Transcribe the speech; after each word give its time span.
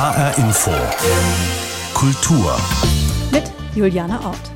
HR 0.00 0.38
Info. 0.38 0.70
Kultur. 1.92 2.58
Mit 3.30 3.42
Juliane 3.74 4.18
Ort. 4.24 4.50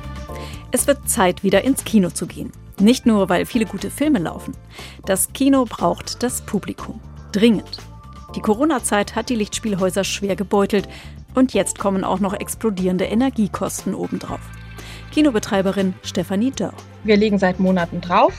Es 0.71 0.87
wird 0.87 1.07
Zeit, 1.07 1.43
wieder 1.43 1.63
ins 1.63 1.83
Kino 1.83 2.09
zu 2.09 2.25
gehen. 2.25 2.51
Nicht 2.79 3.05
nur, 3.05 3.29
weil 3.29 3.45
viele 3.45 3.67
gute 3.67 3.91
Filme 3.91 4.17
laufen. 4.17 4.55
Das 5.05 5.33
Kino 5.33 5.65
braucht 5.65 6.23
das 6.23 6.41
Publikum. 6.41 6.99
Dringend. 7.31 7.77
Die 8.35 8.41
Corona-Zeit 8.41 9.15
hat 9.15 9.29
die 9.29 9.35
Lichtspielhäuser 9.35 10.03
schwer 10.03 10.35
gebeutelt 10.35 10.89
und 11.35 11.53
jetzt 11.53 11.77
kommen 11.77 12.03
auch 12.03 12.19
noch 12.19 12.33
explodierende 12.33 13.05
Energiekosten 13.05 13.93
obendrauf. 13.93 14.41
Kinobetreiberin 15.11 15.93
Stefanie 16.01 16.53
Dörr. 16.53 16.73
Wir 17.03 17.17
liegen 17.17 17.37
seit 17.37 17.59
Monaten 17.59 18.01
drauf. 18.01 18.33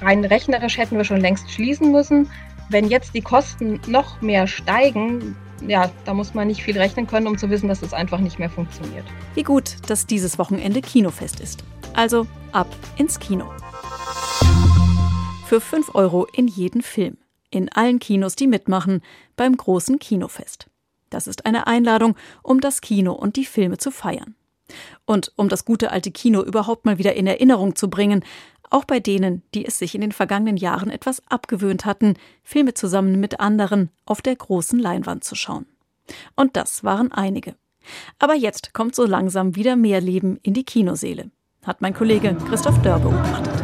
Rein 0.00 0.24
rechnerisch 0.24 0.78
hätten 0.78 0.96
wir 0.96 1.04
schon 1.04 1.20
längst 1.20 1.48
schließen 1.48 1.92
müssen. 1.92 2.28
Wenn 2.70 2.88
jetzt 2.88 3.14
die 3.14 3.22
Kosten 3.22 3.80
noch 3.86 4.20
mehr 4.20 4.48
steigen, 4.48 5.36
ja, 5.66 5.90
da 6.04 6.14
muss 6.14 6.34
man 6.34 6.48
nicht 6.48 6.62
viel 6.62 6.78
rechnen 6.78 7.06
können, 7.06 7.26
um 7.26 7.38
zu 7.38 7.50
wissen, 7.50 7.68
dass 7.68 7.82
es 7.82 7.92
einfach 7.92 8.20
nicht 8.20 8.38
mehr 8.38 8.50
funktioniert. 8.50 9.04
Wie 9.34 9.42
gut, 9.42 9.76
dass 9.88 10.06
dieses 10.06 10.38
Wochenende 10.38 10.80
Kinofest 10.80 11.40
ist. 11.40 11.64
Also 11.94 12.26
ab 12.52 12.68
ins 12.96 13.18
Kino. 13.18 13.50
Für 15.46 15.60
5 15.60 15.94
Euro 15.94 16.26
in 16.32 16.46
jeden 16.46 16.82
Film. 16.82 17.18
In 17.50 17.68
allen 17.70 17.98
Kinos, 17.98 18.36
die 18.36 18.46
mitmachen, 18.46 19.02
beim 19.36 19.56
großen 19.56 19.98
Kinofest. 19.98 20.66
Das 21.10 21.26
ist 21.26 21.44
eine 21.44 21.66
Einladung, 21.66 22.14
um 22.42 22.60
das 22.60 22.80
Kino 22.80 23.12
und 23.12 23.34
die 23.34 23.44
Filme 23.44 23.78
zu 23.78 23.90
feiern. 23.90 24.36
Und 25.04 25.32
um 25.36 25.48
das 25.48 25.64
gute 25.64 25.90
alte 25.90 26.10
Kino 26.10 26.42
überhaupt 26.42 26.84
mal 26.86 26.98
wieder 26.98 27.14
in 27.14 27.26
Erinnerung 27.26 27.76
zu 27.76 27.90
bringen, 27.90 28.24
auch 28.70 28.84
bei 28.84 29.00
denen, 29.00 29.42
die 29.54 29.66
es 29.66 29.78
sich 29.78 29.94
in 29.94 30.00
den 30.00 30.12
vergangenen 30.12 30.56
Jahren 30.56 30.90
etwas 30.90 31.22
abgewöhnt 31.28 31.84
hatten, 31.84 32.14
Filme 32.42 32.74
zusammen 32.74 33.18
mit 33.18 33.40
anderen 33.40 33.90
auf 34.06 34.22
der 34.22 34.36
großen 34.36 34.78
Leinwand 34.78 35.24
zu 35.24 35.34
schauen. 35.34 35.66
Und 36.36 36.56
das 36.56 36.84
waren 36.84 37.12
einige. 37.12 37.54
Aber 38.18 38.34
jetzt 38.34 38.72
kommt 38.74 38.94
so 38.94 39.04
langsam 39.06 39.56
wieder 39.56 39.76
mehr 39.76 40.00
Leben 40.00 40.38
in 40.42 40.54
die 40.54 40.64
Kinoseele, 40.64 41.30
hat 41.64 41.80
mein 41.80 41.94
Kollege 41.94 42.36
Christoph 42.48 42.80
Dörr 42.82 43.00
beobachtet. 43.00 43.62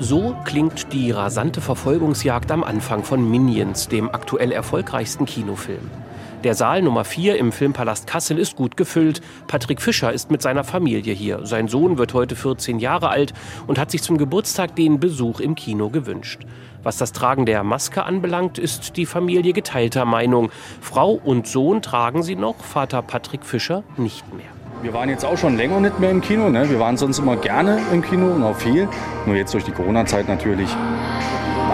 So 0.00 0.36
klingt 0.44 0.92
die 0.92 1.10
rasante 1.12 1.62
Verfolgungsjagd 1.62 2.52
am 2.52 2.62
Anfang 2.62 3.04
von 3.04 3.26
Minions, 3.30 3.88
dem 3.88 4.10
aktuell 4.10 4.52
erfolgreichsten 4.52 5.24
Kinofilm. 5.24 5.90
Der 6.44 6.54
Saal 6.54 6.82
Nummer 6.82 7.06
4 7.06 7.38
im 7.38 7.52
Filmpalast 7.52 8.06
Kassel 8.06 8.38
ist 8.38 8.54
gut 8.54 8.76
gefüllt. 8.76 9.22
Patrick 9.46 9.80
Fischer 9.80 10.12
ist 10.12 10.30
mit 10.30 10.42
seiner 10.42 10.62
Familie 10.62 11.14
hier. 11.14 11.46
Sein 11.46 11.68
Sohn 11.68 11.96
wird 11.96 12.12
heute 12.12 12.36
14 12.36 12.80
Jahre 12.80 13.08
alt 13.08 13.32
und 13.66 13.78
hat 13.78 13.90
sich 13.90 14.02
zum 14.02 14.18
Geburtstag 14.18 14.76
den 14.76 15.00
Besuch 15.00 15.40
im 15.40 15.54
Kino 15.54 15.88
gewünscht. 15.88 16.42
Was 16.82 16.98
das 16.98 17.12
Tragen 17.12 17.46
der 17.46 17.64
Maske 17.64 18.04
anbelangt, 18.04 18.58
ist 18.58 18.98
die 18.98 19.06
Familie 19.06 19.54
geteilter 19.54 20.04
Meinung. 20.04 20.50
Frau 20.82 21.12
und 21.12 21.46
Sohn 21.46 21.80
tragen 21.80 22.22
sie 22.22 22.36
noch, 22.36 22.56
Vater 22.62 23.00
Patrick 23.00 23.46
Fischer 23.46 23.82
nicht 23.96 24.34
mehr. 24.34 24.44
Wir 24.82 24.92
waren 24.92 25.08
jetzt 25.08 25.24
auch 25.24 25.38
schon 25.38 25.56
länger 25.56 25.80
nicht 25.80 25.98
mehr 25.98 26.10
im 26.10 26.20
Kino. 26.20 26.50
Ne? 26.50 26.68
Wir 26.68 26.78
waren 26.78 26.98
sonst 26.98 27.20
immer 27.20 27.36
gerne 27.36 27.80
im 27.90 28.02
Kino 28.02 28.26
und 28.34 28.42
auch 28.42 28.56
viel. 28.56 28.86
Nur 29.24 29.34
jetzt 29.34 29.54
durch 29.54 29.64
die 29.64 29.72
Corona-Zeit 29.72 30.28
natürlich 30.28 30.68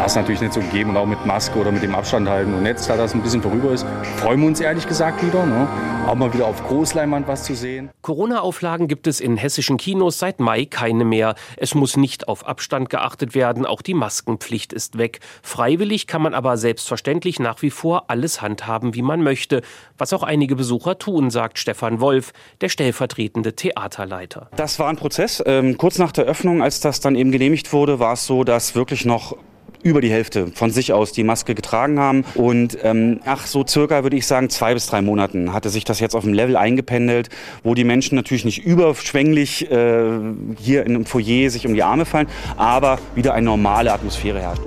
es 0.07 0.15
natürlich 0.15 0.41
nicht 0.41 0.53
so 0.53 0.61
gegeben 0.61 0.91
und 0.91 0.97
auch 0.97 1.07
mit 1.07 1.27
Maske 1.27 1.59
oder 1.59 1.73
mit 1.73 1.83
dem 1.83 1.95
Abstand 1.95 2.29
halten. 2.29 2.55
Und 2.55 2.67
jetzt, 2.67 2.89
da 2.89 2.97
das 2.97 3.15
ein 3.15 3.23
bisschen 3.23 3.43
vorüber 3.43 3.73
ist, 3.73 3.87
freuen 4.17 4.41
wir 4.41 4.47
uns 4.47 4.61
ehrlich 4.61 4.87
gesagt 4.87 5.25
wieder, 5.25 5.45
ne? 5.45 5.69
auch 6.07 6.15
mal 6.15 6.33
wieder 6.33 6.47
auf 6.47 6.67
Großleinwand 6.67 7.29
was 7.29 7.45
zu 7.45 7.55
sehen. 7.55 7.91
Corona-Auflagen 8.03 8.89
gibt 8.89 9.07
es 9.07 9.21
in 9.21 9.37
hessischen 9.37 9.77
Kinos 9.77 10.19
seit 10.19 10.41
Mai 10.41 10.65
keine 10.65 11.05
mehr. 11.05 11.35
Es 11.57 11.75
muss 11.75 11.97
nicht 11.97 12.29
auf 12.29 12.47
Abstand 12.47 12.91
geachtet 12.91 13.35
werden, 13.35 13.67
auch 13.67 13.83
die 13.83 13.95
Maskenpflicht 13.95 14.73
ist 14.73 14.99
weg. 14.99 15.21
Freiwillig 15.43 16.07
kann 16.07 16.23
man 16.23 16.35
aber 16.35 16.57
selbstverständlich 16.57 17.39
nach 17.39 17.63
wie 17.63 17.71
vor 17.71 18.05
alles 18.09 18.43
handhaben, 18.43 18.95
wie 18.95 19.03
man 19.03 19.23
möchte, 19.23 19.63
was 19.99 20.13
auch 20.13 20.23
einige 20.23 20.57
Besucher 20.57 20.99
tun, 20.99 21.31
sagt 21.31 21.59
Stefan 21.59 22.01
Wolf, 22.01 22.33
der 22.61 22.71
stellvertretende 22.71 23.55
Theaterleiter. 23.55 24.49
Das 24.57 24.79
war 24.79 24.89
ein 24.89 24.97
Prozess. 24.97 25.43
Ähm, 25.47 25.79
kurz 25.79 25.99
nach 25.99 26.13
der 26.13 26.25
Öffnung, 26.25 26.63
als 26.63 26.81
das 26.81 27.01
dann 27.01 27.15
eben 27.15 27.31
genehmigt 27.31 27.73
wurde, 27.73 27.99
war 28.01 28.15
es 28.15 28.27
so, 28.27 28.45
dass 28.45 28.75
wirklich 28.75 29.05
noch 29.05 29.37
über 29.83 30.01
die 30.01 30.11
Hälfte 30.11 30.49
von 30.49 30.71
sich 30.71 30.93
aus 30.93 31.13
die 31.13 31.25
Maske 31.25 31.55
getragen 31.55 31.99
haben. 31.99 32.25
Und 32.35 32.79
ähm, 32.83 33.21
ach, 33.25 33.47
so 33.47 33.65
circa 33.67 34.03
würde 34.03 34.17
ich 34.17 34.27
sagen, 34.27 34.51
zwei 34.51 34.75
bis 34.75 34.87
drei 34.87 35.03
Monaten 35.03 35.53
hatte 35.53 35.71
sich 35.71 35.85
das 35.85 36.01
jetzt 36.01 36.15
auf 36.15 36.25
dem 36.25 36.35
Level 36.35 36.57
eingependelt, 36.57 37.29
wo 37.63 37.75
die 37.75 37.85
Menschen 37.85 38.15
natürlich 38.17 38.45
nicht 38.45 38.65
überschwänglich 38.65 39.71
äh, 39.71 40.19
hier 40.59 40.85
in 40.87 40.95
einem 40.95 41.07
Foyer 41.07 41.51
sich 41.51 41.67
um 41.67 41.75
die 41.75 41.83
Arme 41.83 42.05
fallen, 42.05 42.29
aber 42.57 42.99
wieder 43.15 43.35
eine 43.35 43.47
normale 43.47 43.93
Atmosphäre 43.93 44.41
herrscht. 44.41 44.63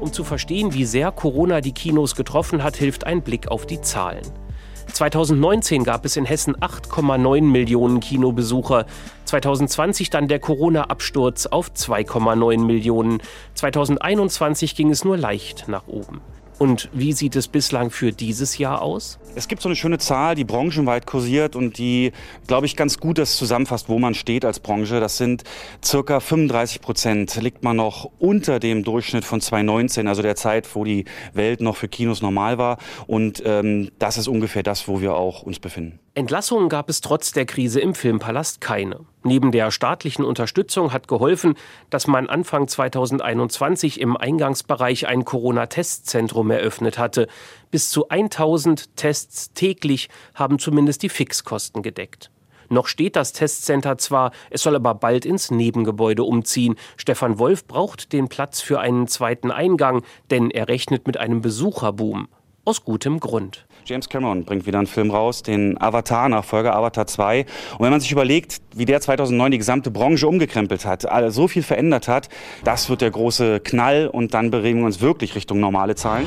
Um 0.00 0.12
zu 0.12 0.24
verstehen, 0.24 0.74
wie 0.74 0.84
sehr 0.84 1.12
Corona 1.12 1.60
die 1.60 1.72
Kinos 1.72 2.14
getroffen 2.14 2.62
hat, 2.62 2.76
hilft 2.76 3.04
ein 3.04 3.22
Blick 3.22 3.48
auf 3.48 3.66
die 3.66 3.80
Zahlen. 3.80 4.22
2019 4.94 5.82
gab 5.82 6.04
es 6.04 6.16
in 6.16 6.24
Hessen 6.24 6.54
8,9 6.54 7.42
Millionen 7.42 7.98
Kinobesucher. 7.98 8.86
2020 9.24 10.08
dann 10.08 10.28
der 10.28 10.38
Corona-Absturz 10.38 11.46
auf 11.46 11.72
2,9 11.72 12.64
Millionen. 12.64 13.20
2021 13.54 14.76
ging 14.76 14.90
es 14.90 15.04
nur 15.04 15.16
leicht 15.16 15.66
nach 15.66 15.88
oben. 15.88 16.20
Und 16.58 16.88
wie 16.92 17.12
sieht 17.12 17.36
es 17.36 17.48
bislang 17.48 17.90
für 17.90 18.12
dieses 18.12 18.58
Jahr 18.58 18.80
aus? 18.82 19.18
Es 19.34 19.48
gibt 19.48 19.60
so 19.60 19.68
eine 19.68 19.76
schöne 19.76 19.98
Zahl, 19.98 20.36
die 20.36 20.44
branchenweit 20.44 21.06
kursiert 21.06 21.56
und 21.56 21.78
die, 21.78 22.12
glaube 22.46 22.66
ich, 22.66 22.76
ganz 22.76 22.98
gut 22.98 23.18
das 23.18 23.36
zusammenfasst, 23.36 23.88
wo 23.88 23.98
man 23.98 24.14
steht 24.14 24.44
als 24.44 24.60
Branche. 24.60 25.00
Das 25.00 25.16
sind 25.16 25.42
circa 25.84 26.20
35 26.20 26.80
Prozent. 26.80 27.34
Liegt 27.42 27.64
man 27.64 27.76
noch 27.76 28.10
unter 28.18 28.60
dem 28.60 28.84
Durchschnitt 28.84 29.24
von 29.24 29.40
2019, 29.40 30.06
also 30.06 30.22
der 30.22 30.36
Zeit, 30.36 30.72
wo 30.74 30.84
die 30.84 31.04
Welt 31.32 31.60
noch 31.60 31.76
für 31.76 31.88
Kinos 31.88 32.22
normal 32.22 32.58
war. 32.58 32.78
Und 33.06 33.42
ähm, 33.44 33.90
das 33.98 34.16
ist 34.16 34.28
ungefähr 34.28 34.62
das, 34.62 34.86
wo 34.86 35.00
wir 35.00 35.14
auch 35.14 35.42
uns 35.42 35.58
befinden. 35.58 35.98
Entlassungen 36.16 36.68
gab 36.68 36.88
es 36.88 37.00
trotz 37.00 37.32
der 37.32 37.44
Krise 37.44 37.80
im 37.80 37.92
Filmpalast 37.92 38.60
keine. 38.60 39.00
Neben 39.24 39.50
der 39.50 39.72
staatlichen 39.72 40.24
Unterstützung 40.24 40.92
hat 40.92 41.08
geholfen, 41.08 41.54
dass 41.90 42.06
man 42.06 42.28
Anfang 42.28 42.68
2021 42.68 44.00
im 44.00 44.16
Eingangsbereich 44.16 45.08
ein 45.08 45.24
Corona-Testzentrum 45.24 46.52
eröffnet 46.52 46.98
hatte. 46.98 47.26
Bis 47.72 47.90
zu 47.90 48.08
1000 48.10 48.96
Tests 48.96 49.54
täglich 49.54 50.08
haben 50.36 50.60
zumindest 50.60 51.02
die 51.02 51.08
Fixkosten 51.08 51.82
gedeckt. 51.82 52.30
Noch 52.68 52.86
steht 52.86 53.16
das 53.16 53.32
Testcenter 53.32 53.98
zwar, 53.98 54.30
es 54.50 54.62
soll 54.62 54.76
aber 54.76 54.94
bald 54.94 55.26
ins 55.26 55.50
Nebengebäude 55.50 56.22
umziehen. 56.22 56.76
Stefan 56.96 57.40
Wolf 57.40 57.66
braucht 57.66 58.12
den 58.12 58.28
Platz 58.28 58.60
für 58.60 58.78
einen 58.78 59.08
zweiten 59.08 59.50
Eingang, 59.50 60.04
denn 60.30 60.52
er 60.52 60.68
rechnet 60.68 61.08
mit 61.08 61.16
einem 61.16 61.40
Besucherboom. 61.40 62.28
Aus 62.64 62.84
gutem 62.84 63.18
Grund. 63.18 63.66
James 63.86 64.08
Cameron 64.08 64.44
bringt 64.44 64.66
wieder 64.66 64.78
einen 64.78 64.86
Film 64.86 65.10
raus, 65.10 65.42
den 65.42 65.80
Avatar-Nachfolger, 65.80 66.74
Avatar 66.74 67.06
2. 67.06 67.40
Und 67.40 67.80
wenn 67.80 67.90
man 67.90 68.00
sich 68.00 68.12
überlegt, 68.12 68.62
wie 68.74 68.86
der 68.86 69.00
2009 69.00 69.50
die 69.52 69.58
gesamte 69.58 69.90
Branche 69.90 70.26
umgekrempelt 70.26 70.86
hat, 70.86 71.06
so 71.28 71.48
viel 71.48 71.62
verändert 71.62 72.08
hat, 72.08 72.30
das 72.64 72.88
wird 72.88 73.02
der 73.02 73.10
große 73.10 73.60
Knall 73.60 74.08
und 74.08 74.32
dann 74.32 74.50
bewegen 74.50 74.78
wir 74.78 74.86
uns 74.86 75.00
wirklich 75.02 75.34
Richtung 75.34 75.60
normale 75.60 75.94
Zahlen. 75.96 76.26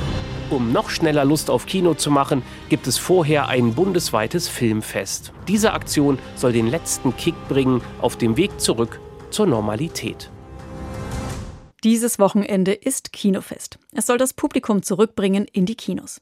Um 0.50 0.72
noch 0.72 0.90
schneller 0.90 1.26
Lust 1.26 1.50
auf 1.50 1.66
Kino 1.66 1.96
zu 1.96 2.12
machen, 2.12 2.44
gibt 2.70 2.86
es 2.88 2.98
vorher 2.98 3.48
ein 3.48 3.74
bundesweites 3.74 4.48
Filmfest. 4.48 5.34
Diese 5.48 5.74
Aktion 5.74 6.20
soll 6.36 6.54
den 6.54 6.68
letzten 6.68 7.18
Kick 7.18 7.36
bringen 7.50 7.82
auf 8.02 8.18
dem 8.18 8.38
Weg 8.38 8.62
zurück 8.62 9.00
zur 9.30 9.48
Normalität. 9.48 10.30
Dieses 11.88 12.20
Wochenende 12.20 12.74
ist 12.74 13.14
Kinofest. 13.14 13.80
Es 13.94 14.08
soll 14.08 14.18
das 14.18 14.34
Publikum 14.34 14.84
zurückbringen 14.84 15.46
in 15.46 15.66
die 15.66 15.76
Kinos. 15.76 16.20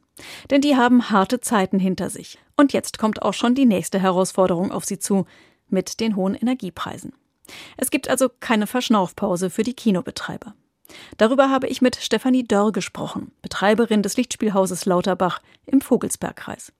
Denn 0.51 0.61
die 0.61 0.75
haben 0.75 1.09
harte 1.09 1.41
Zeiten 1.41 1.79
hinter 1.79 2.11
sich. 2.11 2.37
Und 2.55 2.71
jetzt 2.71 2.99
kommt 2.99 3.23
auch 3.23 3.33
schon 3.33 3.55
die 3.55 3.65
nächste 3.65 3.99
Herausforderung 3.99 4.71
auf 4.71 4.85
sie 4.85 4.99
zu, 4.99 5.25
mit 5.67 5.99
den 6.01 6.15
hohen 6.15 6.35
Energiepreisen. 6.35 7.13
Es 7.77 7.89
gibt 7.89 8.09
also 8.09 8.29
keine 8.39 8.67
Verschnaufpause 8.67 9.49
für 9.49 9.63
die 9.63 9.73
Kinobetreiber. 9.73 10.53
Darüber 11.17 11.49
habe 11.49 11.65
ich 11.65 11.81
mit 11.81 11.95
Stefanie 11.95 12.43
Dörr 12.43 12.71
gesprochen, 12.71 13.31
Betreiberin 13.41 14.03
des 14.03 14.17
Lichtspielhauses 14.17 14.85
Lauterbach 14.85 15.41
im 15.65 15.81
Vogelsbergkreis. 15.81 16.73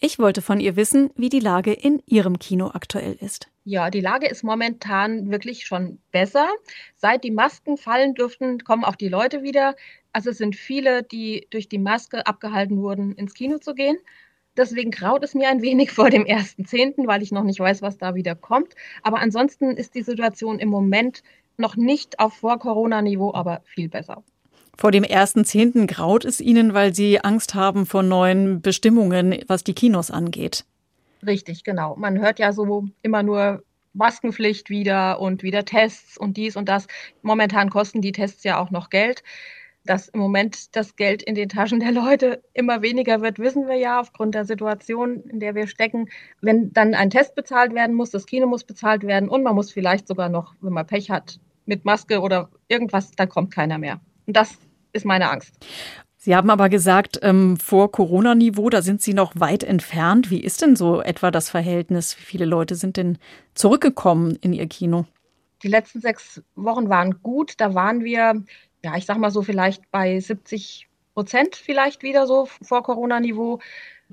Ich 0.00 0.18
wollte 0.18 0.42
von 0.42 0.60
ihr 0.60 0.76
wissen, 0.76 1.10
wie 1.16 1.28
die 1.28 1.40
Lage 1.40 1.72
in 1.72 2.02
ihrem 2.06 2.38
Kino 2.38 2.70
aktuell 2.72 3.16
ist. 3.20 3.48
Ja, 3.64 3.90
die 3.90 4.00
Lage 4.00 4.26
ist 4.28 4.44
momentan 4.44 5.30
wirklich 5.30 5.66
schon 5.66 5.98
besser. 6.12 6.48
Seit 6.96 7.24
die 7.24 7.30
Masken 7.30 7.76
fallen 7.76 8.14
dürften, 8.14 8.58
kommen 8.58 8.84
auch 8.84 8.96
die 8.96 9.08
Leute 9.08 9.42
wieder. 9.42 9.74
Also 10.12 10.30
es 10.30 10.38
sind 10.38 10.54
viele, 10.54 11.02
die 11.02 11.46
durch 11.50 11.68
die 11.68 11.78
Maske 11.78 12.26
abgehalten 12.26 12.82
wurden, 12.82 13.14
ins 13.14 13.34
Kino 13.34 13.58
zu 13.58 13.74
gehen. 13.74 13.96
Deswegen 14.56 14.90
graut 14.90 15.24
es 15.24 15.34
mir 15.34 15.48
ein 15.48 15.62
wenig 15.62 15.90
vor 15.92 16.10
dem 16.10 16.24
1.10., 16.24 17.06
weil 17.06 17.22
ich 17.22 17.32
noch 17.32 17.44
nicht 17.44 17.58
weiß, 17.58 17.82
was 17.82 17.98
da 17.98 18.14
wieder 18.14 18.34
kommt. 18.34 18.74
Aber 19.02 19.18
ansonsten 19.18 19.70
ist 19.76 19.94
die 19.94 20.02
Situation 20.02 20.58
im 20.58 20.68
Moment 20.68 21.22
noch 21.56 21.76
nicht 21.76 22.18
auf 22.18 22.34
Vor-Corona-Niveau, 22.34 23.32
aber 23.32 23.62
viel 23.64 23.88
besser. 23.88 24.22
Vor 24.76 24.90
dem 24.90 25.04
1.10. 25.04 25.86
graut 25.86 26.24
es 26.24 26.40
Ihnen, 26.40 26.74
weil 26.74 26.94
Sie 26.94 27.20
Angst 27.20 27.54
haben 27.54 27.86
vor 27.86 28.02
neuen 28.02 28.60
Bestimmungen, 28.60 29.42
was 29.46 29.64
die 29.64 29.74
Kinos 29.74 30.10
angeht. 30.10 30.64
Richtig, 31.24 31.64
genau. 31.64 31.96
Man 31.96 32.18
hört 32.18 32.38
ja 32.38 32.52
so 32.52 32.84
immer 33.02 33.22
nur 33.22 33.62
Maskenpflicht 33.94 34.70
wieder 34.70 35.20
und 35.20 35.42
wieder 35.42 35.64
Tests 35.64 36.18
und 36.18 36.36
dies 36.36 36.56
und 36.56 36.68
das. 36.68 36.86
Momentan 37.22 37.70
kosten 37.70 38.02
die 38.02 38.12
Tests 38.12 38.44
ja 38.44 38.58
auch 38.58 38.70
noch 38.70 38.90
Geld. 38.90 39.22
Dass 39.86 40.08
im 40.08 40.20
Moment 40.20 40.74
das 40.76 40.96
Geld 40.96 41.22
in 41.22 41.34
den 41.34 41.50
Taschen 41.50 41.78
der 41.78 41.92
Leute 41.92 42.42
immer 42.54 42.80
weniger 42.80 43.20
wird, 43.20 43.38
wissen 43.38 43.68
wir 43.68 43.76
ja 43.76 44.00
aufgrund 44.00 44.34
der 44.34 44.46
Situation, 44.46 45.22
in 45.24 45.40
der 45.40 45.54
wir 45.54 45.66
stecken. 45.66 46.08
Wenn 46.40 46.72
dann 46.72 46.94
ein 46.94 47.10
Test 47.10 47.34
bezahlt 47.34 47.74
werden 47.74 47.94
muss, 47.94 48.10
das 48.10 48.24
Kino 48.24 48.46
muss 48.46 48.64
bezahlt 48.64 49.02
werden 49.02 49.28
und 49.28 49.42
man 49.42 49.54
muss 49.54 49.70
vielleicht 49.70 50.08
sogar 50.08 50.30
noch, 50.30 50.54
wenn 50.62 50.72
man 50.72 50.86
Pech 50.86 51.10
hat, 51.10 51.38
mit 51.66 51.84
Maske 51.84 52.20
oder 52.20 52.48
irgendwas, 52.68 53.10
dann 53.12 53.28
kommt 53.28 53.54
keiner 53.54 53.76
mehr. 53.76 54.00
Und 54.26 54.36
das 54.36 54.56
ist 54.92 55.04
meine 55.04 55.30
Angst. 55.30 55.52
Sie 56.16 56.34
haben 56.34 56.48
aber 56.48 56.70
gesagt, 56.70 57.18
ähm, 57.20 57.58
vor 57.58 57.92
Corona-Niveau, 57.92 58.70
da 58.70 58.80
sind 58.80 59.02
Sie 59.02 59.12
noch 59.12 59.32
weit 59.36 59.62
entfernt. 59.62 60.30
Wie 60.30 60.40
ist 60.40 60.62
denn 60.62 60.74
so 60.74 61.02
etwa 61.02 61.30
das 61.30 61.50
Verhältnis? 61.50 62.18
Wie 62.18 62.22
viele 62.22 62.46
Leute 62.46 62.76
sind 62.76 62.96
denn 62.96 63.18
zurückgekommen 63.52 64.38
in 64.40 64.54
Ihr 64.54 64.66
Kino? 64.66 65.04
Die 65.62 65.68
letzten 65.68 66.00
sechs 66.00 66.42
Wochen 66.54 66.88
waren 66.88 67.22
gut. 67.22 67.54
Da 67.58 67.74
waren 67.74 68.04
wir, 68.04 68.42
ja, 68.82 68.96
ich 68.96 69.04
sag 69.04 69.18
mal 69.18 69.30
so, 69.30 69.42
vielleicht 69.42 69.90
bei 69.90 70.18
70 70.18 70.88
Prozent 71.12 71.56
vielleicht 71.56 72.02
wieder 72.02 72.26
so 72.26 72.48
vor 72.62 72.82
Corona-Niveau. 72.82 73.60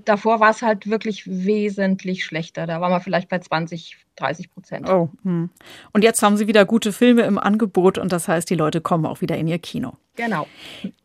Davor 0.06 0.40
war 0.40 0.52
es 0.52 0.62
halt 0.62 0.90
wirklich 0.90 1.28
wesentlich 1.28 2.26
schlechter. 2.26 2.68
Da 2.68 2.82
waren 2.82 2.92
wir 2.92 3.02
vielleicht 3.02 3.30
bei 3.30 3.40
20, 3.40 3.98
30 4.16 4.52
Prozent. 4.52 4.90
Oh. 4.90 5.10
Hm. 5.24 5.50
Und 5.94 6.04
jetzt 6.04 6.22
haben 6.22 6.38
Sie 6.38 6.48
wieder 6.48 6.66
gute 6.66 6.92
Filme 6.92 7.24
im 7.24 7.38
Angebot 7.38 7.98
und 7.98 8.12
das 8.12 8.28
heißt, 8.28 8.50
die 8.50 8.56
Leute 8.56 8.82
kommen 8.82 9.06
auch 9.06 9.22
wieder 9.22 9.38
in 9.38 9.48
Ihr 9.48 9.60
Kino. 9.60 9.94
Genau. 10.16 10.48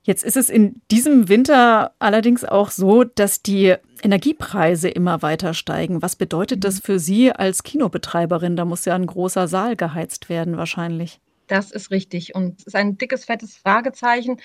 Jetzt 0.03 0.25
ist 0.25 0.37
es 0.37 0.51
in 0.51 0.81
diesem 0.91 1.29
Winter 1.29 1.93
allerdings 1.99 2.45
auch 2.45 2.71
so, 2.71 3.05
dass 3.05 3.43
die 3.43 3.75
Energiepreise 4.03 4.89
immer 4.89 5.23
weiter 5.23 5.55
steigen. 5.55 6.03
Was 6.03 6.17
bedeutet 6.17 6.65
das 6.65 6.81
für 6.81 6.99
Sie 6.99 7.33
als 7.33 7.63
Kinobetreiberin? 7.63 8.57
Da 8.57 8.65
muss 8.65 8.85
ja 8.85 8.95
ein 8.95 9.07
großer 9.07 9.49
Saal 9.49 9.77
geheizt 9.77 10.29
werden 10.29 10.57
wahrscheinlich. 10.57 11.21
Das 11.47 11.71
ist 11.71 11.91
richtig. 11.91 12.35
Und 12.35 12.61
es 12.61 12.67
ist 12.67 12.77
ein 12.77 12.99
dickes, 12.99 13.25
fettes 13.25 13.57
Fragezeichen. 13.57 14.39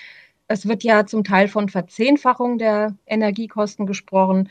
Es 0.48 0.66
wird 0.66 0.84
ja 0.84 1.06
zum 1.06 1.24
Teil 1.24 1.48
von 1.48 1.68
Verzehnfachung 1.68 2.58
der 2.58 2.96
Energiekosten 3.06 3.86
gesprochen. 3.86 4.50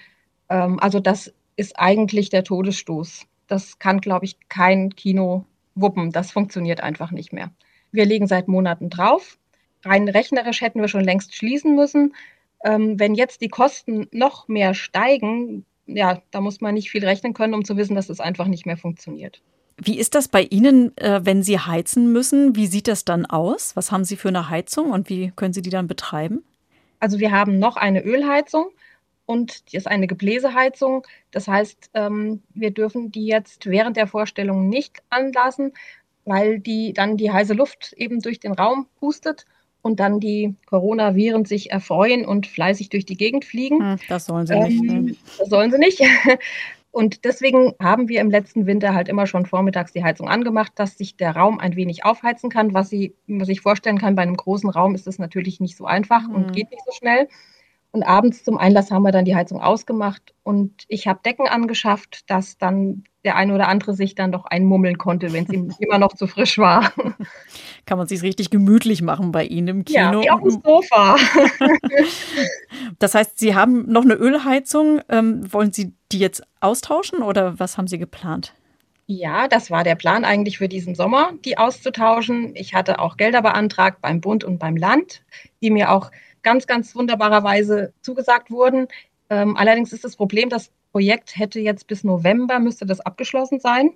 Ähm, 0.49 0.79
also 0.79 0.99
das 0.99 1.33
ist 1.55 1.79
eigentlich 1.79 2.29
der 2.29 2.43
Todesstoß. 2.43 3.25
Das 3.47 3.79
kann, 3.79 4.01
glaube 4.01 4.25
ich, 4.25 4.37
kein 4.49 4.95
Kino 4.95 5.45
wuppen. 5.75 6.11
Das 6.11 6.31
funktioniert 6.31 6.81
einfach 6.81 7.11
nicht 7.11 7.33
mehr. 7.33 7.51
Wir 7.91 8.05
legen 8.05 8.27
seit 8.27 8.47
Monaten 8.47 8.89
drauf. 8.89 9.37
Rein 9.83 10.07
rechnerisch 10.07 10.61
hätten 10.61 10.81
wir 10.81 10.87
schon 10.87 11.03
längst 11.03 11.35
schließen 11.35 11.75
müssen. 11.75 12.15
Ähm, 12.63 12.99
wenn 12.99 13.15
jetzt 13.15 13.41
die 13.41 13.49
Kosten 13.49 14.07
noch 14.11 14.47
mehr 14.47 14.73
steigen, 14.73 15.65
ja, 15.87 16.21
da 16.31 16.41
muss 16.41 16.61
man 16.61 16.75
nicht 16.75 16.91
viel 16.91 17.05
rechnen 17.05 17.33
können, 17.33 17.53
um 17.53 17.65
zu 17.65 17.77
wissen, 17.77 17.95
dass 17.95 18.09
es 18.09 18.19
einfach 18.19 18.47
nicht 18.47 18.65
mehr 18.65 18.77
funktioniert. 18.77 19.41
Wie 19.77 19.97
ist 19.97 20.15
das 20.15 20.27
bei 20.27 20.43
Ihnen, 20.43 20.95
äh, 20.97 21.21
wenn 21.23 21.43
Sie 21.43 21.59
heizen 21.59 22.11
müssen? 22.11 22.55
Wie 22.55 22.67
sieht 22.67 22.87
das 22.87 23.05
dann 23.05 23.25
aus? 23.25 23.75
Was 23.75 23.91
haben 23.91 24.05
Sie 24.05 24.15
für 24.15 24.27
eine 24.27 24.49
Heizung 24.49 24.91
und 24.91 25.09
wie 25.09 25.31
können 25.35 25.53
Sie 25.53 25.61
die 25.61 25.69
dann 25.69 25.87
betreiben? 25.87 26.43
Also 26.99 27.19
wir 27.19 27.31
haben 27.31 27.57
noch 27.57 27.77
eine 27.77 28.03
Ölheizung 28.03 28.69
und 29.25 29.71
die 29.71 29.77
ist 29.77 29.87
eine 29.87 30.07
Gebläseheizung. 30.07 31.05
Das 31.31 31.47
heißt, 31.47 31.89
ähm, 31.95 32.41
wir 32.53 32.71
dürfen 32.71 33.11
die 33.11 33.25
jetzt 33.25 33.65
während 33.65 33.97
der 33.97 34.07
Vorstellung 34.07 34.69
nicht 34.69 35.01
anlassen, 35.09 35.73
weil 36.25 36.59
die 36.59 36.93
dann 36.93 37.17
die 37.17 37.31
heiße 37.31 37.53
Luft 37.53 37.93
eben 37.93 38.19
durch 38.21 38.39
den 38.39 38.51
Raum 38.51 38.87
pustet 38.99 39.45
und 39.81 39.99
dann 39.99 40.19
die 40.19 40.53
Coronaviren 40.67 41.45
sich 41.45 41.71
erfreuen 41.71 42.25
und 42.25 42.45
fleißig 42.45 42.89
durch 42.89 43.05
die 43.05 43.17
Gegend 43.17 43.45
fliegen. 43.45 43.99
Das 44.07 44.25
sollen 44.25 44.45
sie 44.45 44.59
nicht. 44.59 44.83
Ähm, 44.83 45.17
das 45.39 45.49
sollen 45.49 45.71
sie 45.71 45.79
nicht. 45.79 46.01
Und 46.91 47.23
deswegen 47.23 47.73
haben 47.79 48.09
wir 48.09 48.19
im 48.19 48.29
letzten 48.29 48.65
Winter 48.65 48.93
halt 48.93 49.07
immer 49.07 49.25
schon 49.25 49.45
vormittags 49.45 49.93
die 49.93 50.03
Heizung 50.03 50.27
angemacht, 50.27 50.73
dass 50.75 50.97
sich 50.97 51.15
der 51.15 51.35
Raum 51.35 51.57
ein 51.57 51.77
wenig 51.77 52.03
aufheizen 52.03 52.49
kann. 52.49 52.73
Was 52.73 52.89
Sie 52.89 53.15
was 53.27 53.47
ich 53.47 53.61
vorstellen 53.61 53.97
kann, 53.97 54.15
bei 54.15 54.23
einem 54.23 54.35
großen 54.35 54.69
Raum 54.69 54.93
ist 54.93 55.07
das 55.07 55.17
natürlich 55.17 55.61
nicht 55.61 55.77
so 55.77 55.85
einfach 55.85 56.27
mhm. 56.27 56.35
und 56.35 56.53
geht 56.53 56.69
nicht 56.69 56.83
so 56.85 56.91
schnell. 56.91 57.29
Und 57.93 58.03
abends 58.03 58.43
zum 58.45 58.57
Einlass 58.57 58.89
haben 58.89 59.03
wir 59.03 59.11
dann 59.11 59.25
die 59.25 59.35
Heizung 59.35 59.61
ausgemacht 59.61 60.33
und 60.43 60.85
ich 60.87 61.07
habe 61.07 61.19
Decken 61.25 61.47
angeschafft, 61.47 62.29
dass 62.29 62.57
dann 62.57 63.03
der 63.25 63.35
eine 63.35 63.53
oder 63.53 63.67
andere 63.67 63.93
sich 63.93 64.15
dann 64.15 64.31
doch 64.31 64.45
einmummeln 64.45 64.97
konnte, 64.97 65.33
wenn 65.33 65.43
es 65.43 65.49
ihm 65.53 65.73
immer 65.79 65.99
noch 65.99 66.13
zu 66.13 66.27
frisch 66.27 66.57
war. 66.57 66.93
Kann 67.85 67.97
man 67.97 68.07
sich 68.07 68.21
richtig 68.21 68.49
gemütlich 68.49 69.01
machen 69.01 69.33
bei 69.33 69.43
Ihnen 69.43 69.67
im 69.67 69.85
Kino? 69.85 69.99
Ja, 69.99 70.21
wie 70.21 70.29
auf 70.29 70.41
dem 70.41 70.61
Sofa. 70.63 71.17
das 72.99 73.13
heißt, 73.13 73.37
Sie 73.37 73.55
haben 73.55 73.91
noch 73.91 74.03
eine 74.03 74.13
Ölheizung. 74.13 75.01
Ähm, 75.09 75.51
wollen 75.51 75.73
Sie 75.73 75.93
die 76.11 76.19
jetzt 76.19 76.43
austauschen 76.61 77.21
oder 77.21 77.59
was 77.59 77.77
haben 77.77 77.87
Sie 77.87 77.97
geplant? 77.97 78.53
Ja, 79.07 79.49
das 79.49 79.69
war 79.69 79.83
der 79.83 79.95
Plan 79.95 80.23
eigentlich 80.23 80.59
für 80.59 80.69
diesen 80.69 80.95
Sommer, 80.95 81.33
die 81.43 81.57
auszutauschen. 81.57 82.55
Ich 82.55 82.73
hatte 82.73 82.99
auch 82.99 83.17
Gelder 83.17 83.41
beantragt 83.41 83.97
beim 84.01 84.21
Bund 84.21 84.45
und 84.45 84.57
beim 84.57 84.77
Land, 84.77 85.23
die 85.61 85.69
mir 85.69 85.91
auch 85.91 86.11
ganz, 86.43 86.67
ganz 86.67 86.95
wunderbarerweise 86.95 87.93
zugesagt 88.01 88.51
wurden. 88.51 88.87
Ähm, 89.29 89.55
allerdings 89.57 89.93
ist 89.93 90.03
das 90.03 90.15
Problem, 90.15 90.49
das 90.49 90.71
Projekt 90.91 91.37
hätte 91.37 91.59
jetzt 91.59 91.87
bis 91.87 92.03
November, 92.03 92.59
müsste 92.59 92.85
das 92.85 92.99
abgeschlossen 92.99 93.59
sein. 93.59 93.91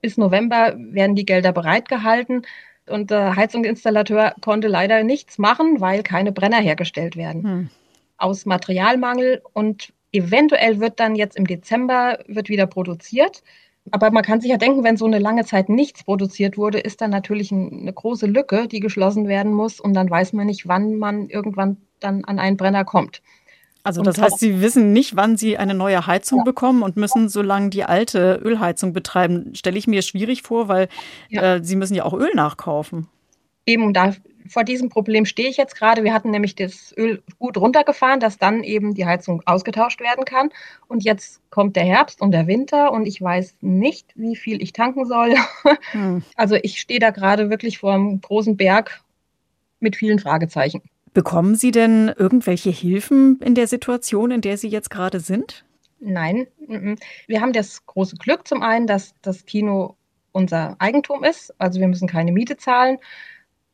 Bis 0.00 0.16
November 0.16 0.74
werden 0.76 1.14
die 1.14 1.26
Gelder 1.26 1.52
bereitgehalten. 1.52 2.42
Und 2.88 3.10
der 3.10 3.36
Heizungsinstallateur 3.36 4.34
konnte 4.40 4.68
leider 4.68 5.04
nichts 5.04 5.38
machen, 5.38 5.80
weil 5.80 6.02
keine 6.02 6.32
Brenner 6.32 6.60
hergestellt 6.60 7.16
werden. 7.16 7.42
Hm. 7.44 7.70
Aus 8.16 8.46
Materialmangel 8.46 9.42
und 9.52 9.92
eventuell 10.12 10.80
wird 10.80 11.00
dann 11.00 11.14
jetzt 11.14 11.36
im 11.36 11.46
Dezember 11.46 12.18
wird 12.26 12.48
wieder 12.48 12.66
produziert. 12.66 13.42
Aber 13.90 14.10
man 14.10 14.22
kann 14.22 14.40
sich 14.40 14.50
ja 14.50 14.58
denken, 14.58 14.84
wenn 14.84 14.96
so 14.96 15.06
eine 15.06 15.18
lange 15.18 15.44
Zeit 15.44 15.68
nichts 15.68 16.04
produziert 16.04 16.56
wurde, 16.56 16.78
ist 16.78 17.00
dann 17.00 17.10
natürlich 17.10 17.50
eine 17.50 17.92
große 17.92 18.26
Lücke, 18.26 18.68
die 18.68 18.80
geschlossen 18.80 19.26
werden 19.26 19.52
muss. 19.52 19.80
Und 19.80 19.94
dann 19.94 20.08
weiß 20.08 20.32
man 20.34 20.46
nicht, 20.46 20.68
wann 20.68 20.98
man 20.98 21.28
irgendwann 21.28 21.78
dann 21.98 22.24
an 22.24 22.38
einen 22.38 22.56
Brenner 22.56 22.84
kommt. 22.84 23.22
Also 23.84 24.02
das 24.02 24.20
heißt, 24.20 24.38
Sie 24.38 24.60
wissen 24.60 24.92
nicht, 24.92 25.16
wann 25.16 25.36
Sie 25.36 25.58
eine 25.58 25.74
neue 25.74 26.06
Heizung 26.06 26.38
ja. 26.38 26.44
bekommen 26.44 26.82
und 26.82 26.96
müssen 26.96 27.28
so 27.28 27.42
lange 27.42 27.70
die 27.70 27.84
alte 27.84 28.40
Ölheizung 28.42 28.92
betreiben. 28.92 29.54
Stelle 29.54 29.76
ich 29.76 29.88
mir 29.88 30.02
schwierig 30.02 30.42
vor, 30.42 30.68
weil 30.68 30.88
ja. 31.28 31.56
äh, 31.56 31.64
Sie 31.64 31.74
müssen 31.74 31.94
ja 31.94 32.04
auch 32.04 32.14
Öl 32.14 32.30
nachkaufen. 32.34 33.08
Eben, 33.66 33.92
da 33.92 34.12
vor 34.48 34.64
diesem 34.64 34.88
Problem 34.88 35.24
stehe 35.24 35.48
ich 35.48 35.56
jetzt 35.56 35.76
gerade. 35.76 36.04
Wir 36.04 36.12
hatten 36.12 36.30
nämlich 36.30 36.54
das 36.54 36.94
Öl 36.96 37.22
gut 37.38 37.56
runtergefahren, 37.56 38.20
dass 38.20 38.38
dann 38.38 38.64
eben 38.64 38.94
die 38.94 39.06
Heizung 39.06 39.42
ausgetauscht 39.46 40.00
werden 40.00 40.24
kann. 40.24 40.50
Und 40.88 41.04
jetzt 41.04 41.40
kommt 41.50 41.76
der 41.76 41.84
Herbst 41.84 42.20
und 42.20 42.32
der 42.32 42.46
Winter 42.46 42.92
und 42.92 43.06
ich 43.06 43.20
weiß 43.20 43.56
nicht, 43.60 44.10
wie 44.14 44.36
viel 44.36 44.62
ich 44.62 44.72
tanken 44.72 45.06
soll. 45.06 45.34
Hm. 45.92 46.22
Also 46.36 46.56
ich 46.56 46.80
stehe 46.80 47.00
da 47.00 47.10
gerade 47.10 47.50
wirklich 47.50 47.78
vor 47.78 47.94
einem 47.94 48.20
großen 48.20 48.56
Berg 48.56 49.02
mit 49.80 49.96
vielen 49.96 50.18
Fragezeichen. 50.18 50.82
Bekommen 51.14 51.54
Sie 51.54 51.70
denn 51.70 52.12
irgendwelche 52.16 52.70
Hilfen 52.70 53.38
in 53.40 53.54
der 53.54 53.66
Situation, 53.66 54.30
in 54.30 54.40
der 54.40 54.56
Sie 54.56 54.68
jetzt 54.68 54.90
gerade 54.90 55.20
sind? 55.20 55.64
Nein, 56.00 56.48
wir 57.26 57.40
haben 57.40 57.52
das 57.52 57.86
große 57.86 58.16
Glück 58.16 58.48
zum 58.48 58.62
einen, 58.62 58.86
dass 58.86 59.14
das 59.22 59.44
Kino 59.44 59.96
unser 60.32 60.76
Eigentum 60.80 61.22
ist, 61.22 61.54
also 61.58 61.78
wir 61.78 61.86
müssen 61.86 62.08
keine 62.08 62.32
Miete 62.32 62.56
zahlen. 62.56 62.98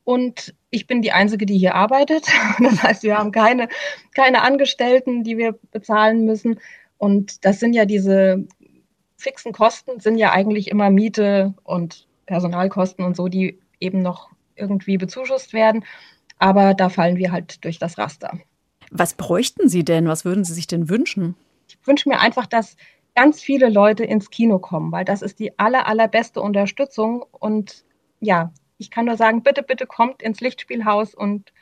Und 0.09 0.55
ich 0.71 0.87
bin 0.87 1.03
die 1.03 1.13
Einzige, 1.13 1.45
die 1.45 1.59
hier 1.59 1.75
arbeitet. 1.75 2.29
Das 2.61 2.83
heißt, 2.83 3.03
wir 3.03 3.19
haben 3.19 3.31
keine, 3.31 3.69
keine 4.15 4.41
Angestellten, 4.41 5.23
die 5.23 5.37
wir 5.37 5.59
bezahlen 5.71 6.25
müssen. 6.25 6.61
Und 6.97 7.45
das 7.45 7.61
sind 7.61 7.75
ja 7.75 7.85
diese 7.85 8.47
fixen 9.19 9.53
Kosten, 9.53 10.01
sind 10.01 10.17
ja 10.17 10.33
eigentlich 10.33 10.69
immer 10.69 10.89
Miete 10.89 11.53
und 11.63 12.07
Personalkosten 12.25 13.05
und 13.05 13.17
so, 13.17 13.29
die 13.29 13.59
eben 13.81 14.01
noch 14.01 14.31
irgendwie 14.57 14.97
bezuschusst 14.97 15.53
werden. 15.53 15.85
Aber 16.39 16.73
da 16.73 16.89
fallen 16.89 17.19
wir 17.19 17.31
halt 17.31 17.63
durch 17.67 17.79
das 17.79 17.99
Raster. 17.99 18.39
Was 18.91 19.13
bräuchten 19.13 19.69
Sie 19.69 19.85
denn? 19.85 20.09
Was 20.09 20.25
würden 20.25 20.43
Sie 20.43 20.55
sich 20.55 20.67
denn 20.67 20.89
wünschen? 20.89 21.35
Ich 21.69 21.77
wünsche 21.87 22.09
mir 22.09 22.21
einfach, 22.21 22.47
dass 22.47 22.79
ganz 23.15 23.43
viele 23.43 23.69
Leute 23.69 24.05
ins 24.05 24.31
Kino 24.31 24.59
kommen, 24.59 24.91
weil 24.91 25.05
das 25.05 25.21
ist 25.21 25.39
die 25.39 25.59
aller, 25.59 25.87
allerbeste 25.87 26.41
Unterstützung. 26.41 27.27
Und 27.31 27.85
ja, 28.21 28.55
ich 28.79 28.91
kann 28.91 29.07
nur 29.07 29.17
sagen, 29.17 29.43
bitte, 29.43 29.63
bitte 29.63 29.87
kommt 29.87 30.23
ins 30.23 30.41
Lichtspielhaus 30.41 31.15
und 31.15 31.53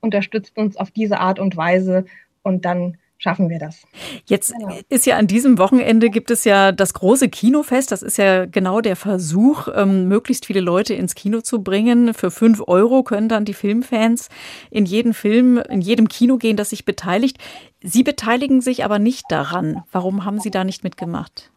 unterstützt 0.00 0.56
uns 0.56 0.76
auf 0.76 0.90
diese 0.90 1.18
Art 1.18 1.38
und 1.38 1.56
Weise 1.56 2.04
und 2.42 2.64
dann 2.64 2.98
schaffen 3.18 3.48
wir 3.48 3.58
das. 3.58 3.82
Jetzt 4.26 4.52
genau. 4.52 4.76
ist 4.88 5.06
ja 5.06 5.16
an 5.16 5.26
diesem 5.26 5.58
Wochenende 5.58 6.10
gibt 6.10 6.30
es 6.30 6.44
ja 6.44 6.70
das 6.72 6.92
große 6.94 7.28
Kinofest. 7.28 7.90
Das 7.90 8.02
ist 8.02 8.18
ja 8.18 8.44
genau 8.44 8.80
der 8.82 8.94
Versuch, 8.94 9.68
ähm, 9.74 10.06
möglichst 10.08 10.46
viele 10.46 10.60
Leute 10.60 10.94
ins 10.94 11.14
Kino 11.14 11.40
zu 11.40 11.62
bringen. 11.62 12.12
Für 12.12 12.30
fünf 12.30 12.62
Euro 12.66 13.02
können 13.02 13.28
dann 13.28 13.46
die 13.46 13.54
Filmfans 13.54 14.28
in 14.70 14.84
jeden 14.84 15.14
Film, 15.14 15.58
in 15.58 15.80
jedem 15.80 16.08
Kino 16.08 16.36
gehen, 16.36 16.58
das 16.58 16.70
sich 16.70 16.84
beteiligt. 16.84 17.38
Sie 17.82 18.02
beteiligen 18.02 18.60
sich 18.60 18.84
aber 18.84 18.98
nicht 18.98 19.24
daran. 19.30 19.82
Warum 19.92 20.24
haben 20.24 20.40
Sie 20.40 20.50
da 20.50 20.64
nicht 20.64 20.84
mitgemacht? 20.84 21.50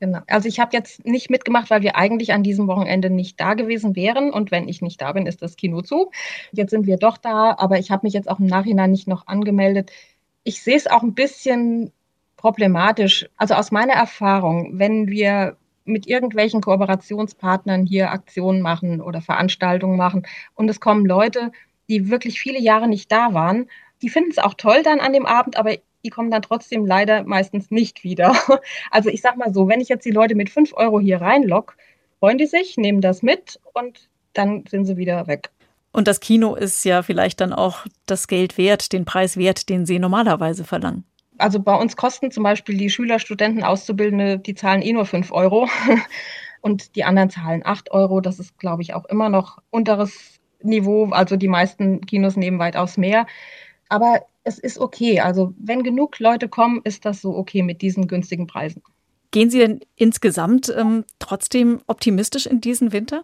Genau. 0.00 0.20
Also 0.28 0.48
ich 0.48 0.58
habe 0.58 0.74
jetzt 0.74 1.04
nicht 1.04 1.28
mitgemacht, 1.28 1.68
weil 1.68 1.82
wir 1.82 1.94
eigentlich 1.94 2.32
an 2.32 2.42
diesem 2.42 2.66
Wochenende 2.68 3.10
nicht 3.10 3.38
da 3.38 3.52
gewesen 3.52 3.94
wären. 3.94 4.32
Und 4.32 4.50
wenn 4.50 4.66
ich 4.66 4.80
nicht 4.80 5.00
da 5.02 5.12
bin, 5.12 5.26
ist 5.26 5.42
das 5.42 5.56
Kino 5.56 5.82
zu. 5.82 6.10
Jetzt 6.52 6.70
sind 6.70 6.86
wir 6.86 6.96
doch 6.96 7.18
da, 7.18 7.54
aber 7.58 7.78
ich 7.78 7.90
habe 7.90 8.06
mich 8.06 8.14
jetzt 8.14 8.28
auch 8.30 8.40
im 8.40 8.46
Nachhinein 8.46 8.90
nicht 8.90 9.06
noch 9.06 9.26
angemeldet. 9.26 9.92
Ich 10.42 10.62
sehe 10.62 10.76
es 10.76 10.86
auch 10.86 11.02
ein 11.02 11.14
bisschen 11.14 11.92
problematisch. 12.38 13.28
Also 13.36 13.54
aus 13.54 13.70
meiner 13.72 13.92
Erfahrung, 13.92 14.78
wenn 14.78 15.08
wir 15.08 15.58
mit 15.84 16.06
irgendwelchen 16.06 16.62
Kooperationspartnern 16.62 17.84
hier 17.84 18.10
Aktionen 18.10 18.62
machen 18.62 19.02
oder 19.02 19.20
Veranstaltungen 19.20 19.98
machen 19.98 20.26
und 20.54 20.70
es 20.70 20.80
kommen 20.80 21.04
Leute, 21.04 21.52
die 21.90 22.08
wirklich 22.08 22.40
viele 22.40 22.60
Jahre 22.60 22.88
nicht 22.88 23.12
da 23.12 23.34
waren, 23.34 23.68
die 24.00 24.08
finden 24.08 24.30
es 24.30 24.38
auch 24.38 24.54
toll 24.54 24.82
dann 24.82 25.00
an 25.00 25.12
dem 25.12 25.26
Abend, 25.26 25.58
aber 25.58 25.74
die 26.04 26.10
kommen 26.10 26.30
dann 26.30 26.42
trotzdem 26.42 26.86
leider 26.86 27.24
meistens 27.24 27.70
nicht 27.70 28.04
wieder. 28.04 28.34
Also 28.90 29.08
ich 29.10 29.20
sag 29.20 29.36
mal 29.36 29.52
so, 29.52 29.68
wenn 29.68 29.80
ich 29.80 29.88
jetzt 29.88 30.04
die 30.04 30.10
Leute 30.10 30.34
mit 30.34 30.50
5 30.50 30.74
Euro 30.74 31.00
hier 31.00 31.20
reinlock, 31.20 31.76
freuen 32.18 32.38
die 32.38 32.46
sich, 32.46 32.76
nehmen 32.76 33.00
das 33.00 33.22
mit 33.22 33.60
und 33.74 34.08
dann 34.32 34.64
sind 34.68 34.86
sie 34.86 34.96
wieder 34.96 35.26
weg. 35.26 35.50
Und 35.92 36.06
das 36.06 36.20
Kino 36.20 36.54
ist 36.54 36.84
ja 36.84 37.02
vielleicht 37.02 37.40
dann 37.40 37.52
auch 37.52 37.86
das 38.06 38.28
Geld 38.28 38.58
wert, 38.58 38.92
den 38.92 39.04
Preis 39.04 39.36
wert, 39.36 39.68
den 39.68 39.86
sie 39.86 39.98
normalerweise 39.98 40.64
verlangen. 40.64 41.04
Also 41.38 41.58
bei 41.58 41.74
uns 41.74 41.96
kosten 41.96 42.30
zum 42.30 42.42
Beispiel 42.42 42.76
die 42.76 42.90
Schüler, 42.90 43.18
Studenten, 43.18 43.64
Auszubildende, 43.64 44.38
die 44.38 44.54
zahlen 44.54 44.82
eh 44.82 44.92
nur 44.92 45.06
5 45.06 45.32
Euro 45.32 45.68
und 46.60 46.94
die 46.96 47.04
anderen 47.04 47.30
zahlen 47.30 47.62
8 47.64 47.90
Euro. 47.90 48.20
Das 48.20 48.38
ist, 48.38 48.58
glaube 48.58 48.82
ich, 48.82 48.94
auch 48.94 49.06
immer 49.06 49.30
noch 49.30 49.58
unteres 49.70 50.38
Niveau. 50.62 51.06
Also 51.10 51.36
die 51.36 51.48
meisten 51.48 52.02
Kinos 52.02 52.36
nehmen 52.36 52.58
weitaus 52.58 52.96
mehr. 52.98 53.26
Aber 53.88 54.20
es 54.50 54.58
ist 54.58 54.78
okay. 54.78 55.20
Also 55.20 55.54
wenn 55.58 55.82
genug 55.82 56.18
Leute 56.18 56.48
kommen, 56.48 56.80
ist 56.84 57.04
das 57.04 57.22
so 57.22 57.36
okay 57.36 57.62
mit 57.62 57.80
diesen 57.82 58.08
günstigen 58.08 58.46
Preisen. 58.46 58.82
Gehen 59.30 59.48
Sie 59.48 59.58
denn 59.58 59.80
insgesamt 59.94 60.74
ähm, 60.76 61.04
trotzdem 61.20 61.80
optimistisch 61.86 62.46
in 62.46 62.60
diesen 62.60 62.92
Winter? 62.92 63.22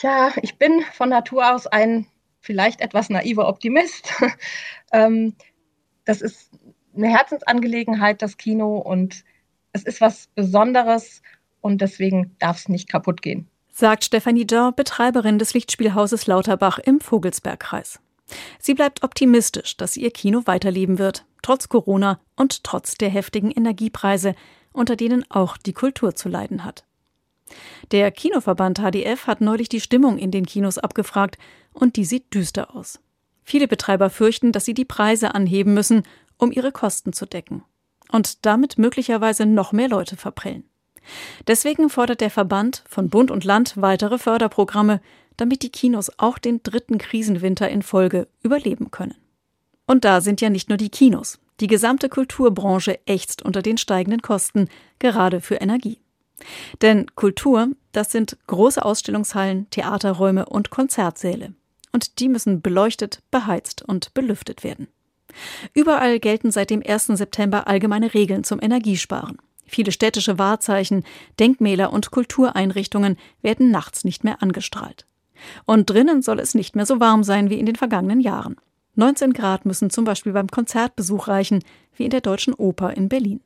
Ja, 0.00 0.32
ich 0.42 0.56
bin 0.56 0.82
von 0.92 1.10
Natur 1.10 1.54
aus 1.54 1.66
ein 1.66 2.06
vielleicht 2.40 2.80
etwas 2.80 3.10
naiver 3.10 3.46
Optimist. 3.46 4.12
ähm, 4.92 5.34
das 6.04 6.22
ist 6.22 6.50
eine 6.96 7.08
Herzensangelegenheit, 7.08 8.22
das 8.22 8.36
Kino, 8.36 8.78
und 8.78 9.24
es 9.72 9.82
ist 9.82 10.00
was 10.00 10.28
Besonderes 10.34 11.22
und 11.60 11.80
deswegen 11.80 12.36
darf 12.38 12.58
es 12.58 12.68
nicht 12.68 12.88
kaputt 12.88 13.22
gehen. 13.22 13.48
Sagt 13.72 14.04
Stefanie 14.04 14.46
Dörr, 14.46 14.72
Betreiberin 14.72 15.38
des 15.38 15.52
Lichtspielhauses 15.52 16.26
Lauterbach 16.26 16.78
im 16.78 17.00
Vogelsbergkreis. 17.00 18.00
Sie 18.58 18.74
bleibt 18.74 19.02
optimistisch, 19.02 19.76
dass 19.76 19.96
ihr 19.96 20.10
Kino 20.10 20.42
weiterleben 20.46 20.98
wird, 20.98 21.24
trotz 21.42 21.68
Corona 21.68 22.20
und 22.36 22.64
trotz 22.64 22.96
der 22.96 23.10
heftigen 23.10 23.50
Energiepreise, 23.50 24.34
unter 24.72 24.96
denen 24.96 25.24
auch 25.30 25.56
die 25.56 25.72
Kultur 25.72 26.14
zu 26.14 26.28
leiden 26.28 26.64
hat. 26.64 26.84
Der 27.92 28.10
Kinoverband 28.10 28.78
HDF 28.78 29.26
hat 29.26 29.40
neulich 29.40 29.68
die 29.68 29.80
Stimmung 29.80 30.18
in 30.18 30.30
den 30.30 30.46
Kinos 30.46 30.78
abgefragt 30.78 31.38
und 31.72 31.96
die 31.96 32.04
sieht 32.04 32.32
düster 32.32 32.74
aus. 32.74 32.98
Viele 33.42 33.68
Betreiber 33.68 34.08
fürchten, 34.08 34.52
dass 34.52 34.64
sie 34.64 34.74
die 34.74 34.86
Preise 34.86 35.34
anheben 35.34 35.74
müssen, 35.74 36.02
um 36.38 36.50
ihre 36.50 36.72
Kosten 36.72 37.12
zu 37.12 37.26
decken 37.26 37.62
und 38.10 38.46
damit 38.46 38.78
möglicherweise 38.78 39.46
noch 39.46 39.72
mehr 39.72 39.88
Leute 39.88 40.16
verprellen. 40.16 40.64
Deswegen 41.46 41.90
fordert 41.90 42.22
der 42.22 42.30
Verband 42.30 42.82
von 42.88 43.10
Bund 43.10 43.30
und 43.30 43.44
Land 43.44 43.74
weitere 43.76 44.18
Förderprogramme, 44.18 45.00
damit 45.36 45.62
die 45.62 45.70
Kinos 45.70 46.10
auch 46.18 46.38
den 46.38 46.62
dritten 46.62 46.98
Krisenwinter 46.98 47.68
in 47.68 47.82
Folge 47.82 48.28
überleben 48.42 48.90
können. 48.90 49.16
Und 49.86 50.04
da 50.04 50.20
sind 50.20 50.40
ja 50.40 50.50
nicht 50.50 50.68
nur 50.68 50.78
die 50.78 50.88
Kinos. 50.88 51.38
Die 51.60 51.66
gesamte 51.66 52.08
Kulturbranche 52.08 52.98
ächzt 53.06 53.42
unter 53.42 53.62
den 53.62 53.78
steigenden 53.78 54.22
Kosten, 54.22 54.68
gerade 54.98 55.40
für 55.40 55.56
Energie. 55.56 56.00
Denn 56.82 57.14
Kultur, 57.14 57.68
das 57.92 58.10
sind 58.10 58.36
große 58.46 58.84
Ausstellungshallen, 58.84 59.68
Theaterräume 59.70 60.46
und 60.46 60.70
Konzertsäle. 60.70 61.54
Und 61.92 62.18
die 62.18 62.28
müssen 62.28 62.60
beleuchtet, 62.60 63.22
beheizt 63.30 63.82
und 63.82 64.14
belüftet 64.14 64.64
werden. 64.64 64.88
Überall 65.74 66.18
gelten 66.18 66.50
seit 66.50 66.70
dem 66.70 66.82
1. 66.84 67.06
September 67.06 67.68
allgemeine 67.68 68.14
Regeln 68.14 68.44
zum 68.44 68.60
Energiesparen. 68.60 69.38
Viele 69.66 69.92
städtische 69.92 70.38
Wahrzeichen, 70.38 71.04
Denkmäler 71.38 71.92
und 71.92 72.10
Kultureinrichtungen 72.10 73.16
werden 73.42 73.70
nachts 73.70 74.04
nicht 74.04 74.24
mehr 74.24 74.42
angestrahlt. 74.42 75.06
Und 75.64 75.90
drinnen 75.90 76.22
soll 76.22 76.38
es 76.40 76.54
nicht 76.54 76.76
mehr 76.76 76.86
so 76.86 77.00
warm 77.00 77.24
sein 77.24 77.50
wie 77.50 77.58
in 77.58 77.66
den 77.66 77.76
vergangenen 77.76 78.20
Jahren. 78.20 78.56
19 78.96 79.32
Grad 79.32 79.66
müssen 79.66 79.90
zum 79.90 80.04
Beispiel 80.04 80.32
beim 80.32 80.48
Konzertbesuch 80.48 81.28
reichen, 81.28 81.62
wie 81.96 82.04
in 82.04 82.10
der 82.10 82.20
Deutschen 82.20 82.54
Oper 82.54 82.96
in 82.96 83.08
Berlin. 83.08 83.40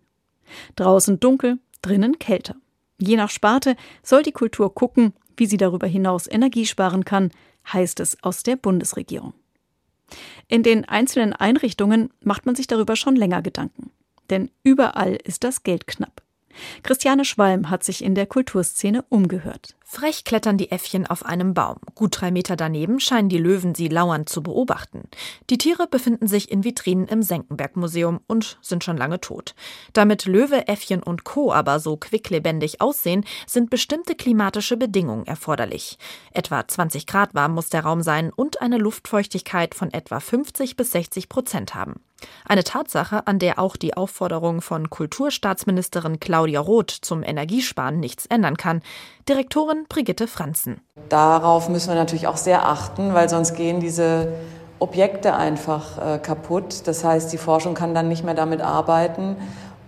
Draußen 0.76 1.20
dunkel, 1.20 1.58
drinnen 1.82 2.18
kälter. 2.18 2.56
Je 2.98 3.16
nach 3.16 3.30
Sparte 3.30 3.76
soll 4.02 4.22
die 4.22 4.32
Kultur 4.32 4.74
gucken, 4.74 5.14
wie 5.36 5.46
sie 5.46 5.56
darüber 5.56 5.86
hinaus 5.86 6.26
Energie 6.26 6.66
sparen 6.66 7.04
kann, 7.04 7.30
heißt 7.72 8.00
es 8.00 8.22
aus 8.22 8.42
der 8.42 8.56
Bundesregierung. 8.56 9.34
In 10.48 10.62
den 10.62 10.86
einzelnen 10.86 11.32
Einrichtungen 11.32 12.10
macht 12.22 12.46
man 12.46 12.54
sich 12.54 12.66
darüber 12.66 12.96
schon 12.96 13.16
länger 13.16 13.42
Gedanken. 13.42 13.90
Denn 14.30 14.50
überall 14.62 15.18
ist 15.24 15.44
das 15.44 15.62
Geld 15.62 15.86
knapp. 15.86 16.22
Christiane 16.82 17.24
Schwalm 17.24 17.70
hat 17.70 17.84
sich 17.84 18.02
in 18.02 18.14
der 18.14 18.26
Kulturszene 18.26 19.04
umgehört. 19.08 19.74
Frech 19.90 20.24
klettern 20.24 20.58
die 20.58 20.70
Äffchen 20.70 21.06
auf 21.06 21.24
einem 21.24 21.54
Baum. 21.54 21.78
Gut 21.94 22.20
drei 22.20 22.30
Meter 22.30 22.56
daneben 22.56 23.00
scheinen 23.00 23.30
die 23.30 23.38
Löwen 23.38 23.74
sie 23.74 23.88
lauernd 23.88 24.28
zu 24.28 24.42
beobachten. 24.42 25.08
Die 25.48 25.56
Tiere 25.56 25.86
befinden 25.86 26.28
sich 26.28 26.50
in 26.50 26.62
Vitrinen 26.62 27.08
im 27.08 27.22
Senckenberg-Museum 27.22 28.20
und 28.26 28.58
sind 28.60 28.84
schon 28.84 28.98
lange 28.98 29.18
tot. 29.18 29.54
Damit 29.94 30.26
Löwe, 30.26 30.68
Äffchen 30.68 31.02
und 31.02 31.24
Co. 31.24 31.54
aber 31.54 31.80
so 31.80 31.96
quicklebendig 31.96 32.82
aussehen, 32.82 33.24
sind 33.46 33.70
bestimmte 33.70 34.14
klimatische 34.14 34.76
Bedingungen 34.76 35.26
erforderlich. 35.26 35.96
Etwa 36.32 36.68
20 36.68 37.06
Grad 37.06 37.34
warm 37.34 37.54
muss 37.54 37.70
der 37.70 37.80
Raum 37.84 38.02
sein 38.02 38.30
und 38.30 38.60
eine 38.60 38.76
Luftfeuchtigkeit 38.76 39.74
von 39.74 39.90
etwa 39.90 40.20
50 40.20 40.76
bis 40.76 40.90
60 40.90 41.30
Prozent 41.30 41.74
haben. 41.74 42.02
Eine 42.46 42.64
Tatsache, 42.64 43.26
an 43.26 43.38
der 43.38 43.58
auch 43.58 43.76
die 43.76 43.96
Aufforderung 43.96 44.60
von 44.60 44.90
Kulturstaatsministerin 44.90 46.20
Claudia 46.20 46.60
Roth 46.60 46.90
zum 46.90 47.22
Energiesparen 47.22 48.00
nichts 48.00 48.26
ändern 48.26 48.56
kann. 48.56 48.82
Direktorin 49.28 49.86
Brigitte 49.88 50.26
Franzen. 50.26 50.80
Darauf 51.08 51.68
müssen 51.68 51.88
wir 51.88 51.94
natürlich 51.94 52.26
auch 52.26 52.36
sehr 52.36 52.66
achten, 52.66 53.14
weil 53.14 53.28
sonst 53.28 53.54
gehen 53.54 53.80
diese 53.80 54.32
Objekte 54.78 55.34
einfach 55.34 56.14
äh, 56.14 56.18
kaputt. 56.18 56.86
Das 56.86 57.04
heißt, 57.04 57.32
die 57.32 57.38
Forschung 57.38 57.74
kann 57.74 57.94
dann 57.94 58.08
nicht 58.08 58.24
mehr 58.24 58.34
damit 58.34 58.60
arbeiten 58.60 59.36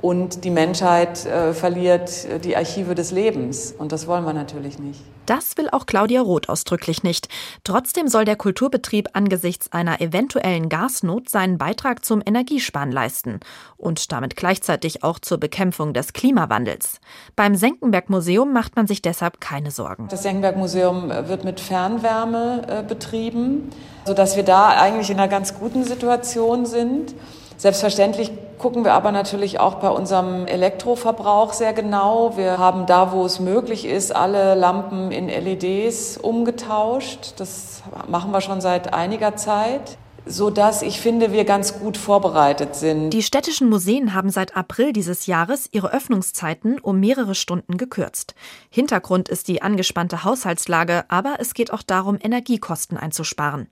und 0.00 0.44
die 0.44 0.50
Menschheit 0.50 1.26
äh, 1.26 1.52
verliert 1.52 2.24
äh, 2.24 2.38
die 2.38 2.56
Archive 2.56 2.94
des 2.94 3.10
Lebens. 3.10 3.72
Und 3.76 3.92
das 3.92 4.06
wollen 4.06 4.24
wir 4.24 4.32
natürlich 4.32 4.78
nicht. 4.78 5.00
Das 5.26 5.56
will 5.56 5.68
auch 5.70 5.86
Claudia 5.86 6.22
Roth 6.22 6.48
ausdrücklich 6.48 7.02
nicht. 7.02 7.28
Trotzdem 7.62 8.08
soll 8.08 8.24
der 8.24 8.36
Kulturbetrieb 8.36 9.10
angesichts 9.12 9.70
einer 9.70 10.00
eventuellen 10.00 10.68
Gasnot 10.68 11.28
seinen 11.28 11.56
Beitrag 11.58 12.04
zum 12.04 12.22
Energiesparen 12.24 12.90
leisten 12.90 13.40
und 13.76 14.10
damit 14.10 14.34
gleichzeitig 14.34 15.04
auch 15.04 15.18
zur 15.18 15.38
Bekämpfung 15.38 15.92
des 15.92 16.14
Klimawandels. 16.14 16.98
Beim 17.36 17.54
Senckenberg 17.54 18.10
Museum 18.10 18.52
macht 18.52 18.76
man 18.76 18.86
sich 18.86 19.02
deshalb 19.02 19.40
keine 19.40 19.70
Sorgen. 19.70 20.08
Das 20.08 20.22
Senckenberg 20.22 20.56
Museum 20.56 21.10
äh, 21.10 21.28
wird 21.28 21.44
mit 21.44 21.60
Fernwärme 21.60 22.62
äh, 22.66 22.82
betrieben, 22.82 23.70
sodass 24.04 24.34
wir 24.34 24.44
da 24.44 24.70
eigentlich 24.70 25.10
in 25.10 25.18
einer 25.18 25.28
ganz 25.28 25.54
guten 25.54 25.84
Situation 25.84 26.66
sind. 26.66 27.14
Selbstverständlich 27.60 28.32
gucken 28.56 28.84
wir 28.84 28.94
aber 28.94 29.12
natürlich 29.12 29.60
auch 29.60 29.74
bei 29.74 29.90
unserem 29.90 30.46
Elektroverbrauch 30.46 31.52
sehr 31.52 31.74
genau. 31.74 32.38
Wir 32.38 32.56
haben 32.56 32.86
da, 32.86 33.12
wo 33.12 33.26
es 33.26 33.38
möglich 33.38 33.84
ist, 33.84 34.16
alle 34.16 34.54
Lampen 34.54 35.10
in 35.10 35.28
LEDs 35.28 36.16
umgetauscht. 36.16 37.34
Das 37.36 37.82
machen 38.08 38.30
wir 38.32 38.40
schon 38.40 38.62
seit 38.62 38.94
einiger 38.94 39.36
Zeit 39.36 39.98
so 40.26 40.50
dass 40.50 40.82
ich 40.82 41.00
finde, 41.00 41.32
wir 41.32 41.44
ganz 41.44 41.78
gut 41.78 41.96
vorbereitet 41.96 42.74
sind. 42.74 43.10
Die 43.10 43.22
städtischen 43.22 43.68
Museen 43.68 44.14
haben 44.14 44.30
seit 44.30 44.56
April 44.56 44.92
dieses 44.92 45.26
Jahres 45.26 45.68
ihre 45.72 45.92
Öffnungszeiten 45.92 46.78
um 46.78 47.00
mehrere 47.00 47.34
Stunden 47.34 47.76
gekürzt. 47.76 48.34
Hintergrund 48.70 49.28
ist 49.28 49.48
die 49.48 49.62
angespannte 49.62 50.24
Haushaltslage, 50.24 51.04
aber 51.08 51.36
es 51.38 51.54
geht 51.54 51.72
auch 51.72 51.82
darum, 51.82 52.18
Energiekosten 52.20 52.96
einzusparen. 52.96 53.68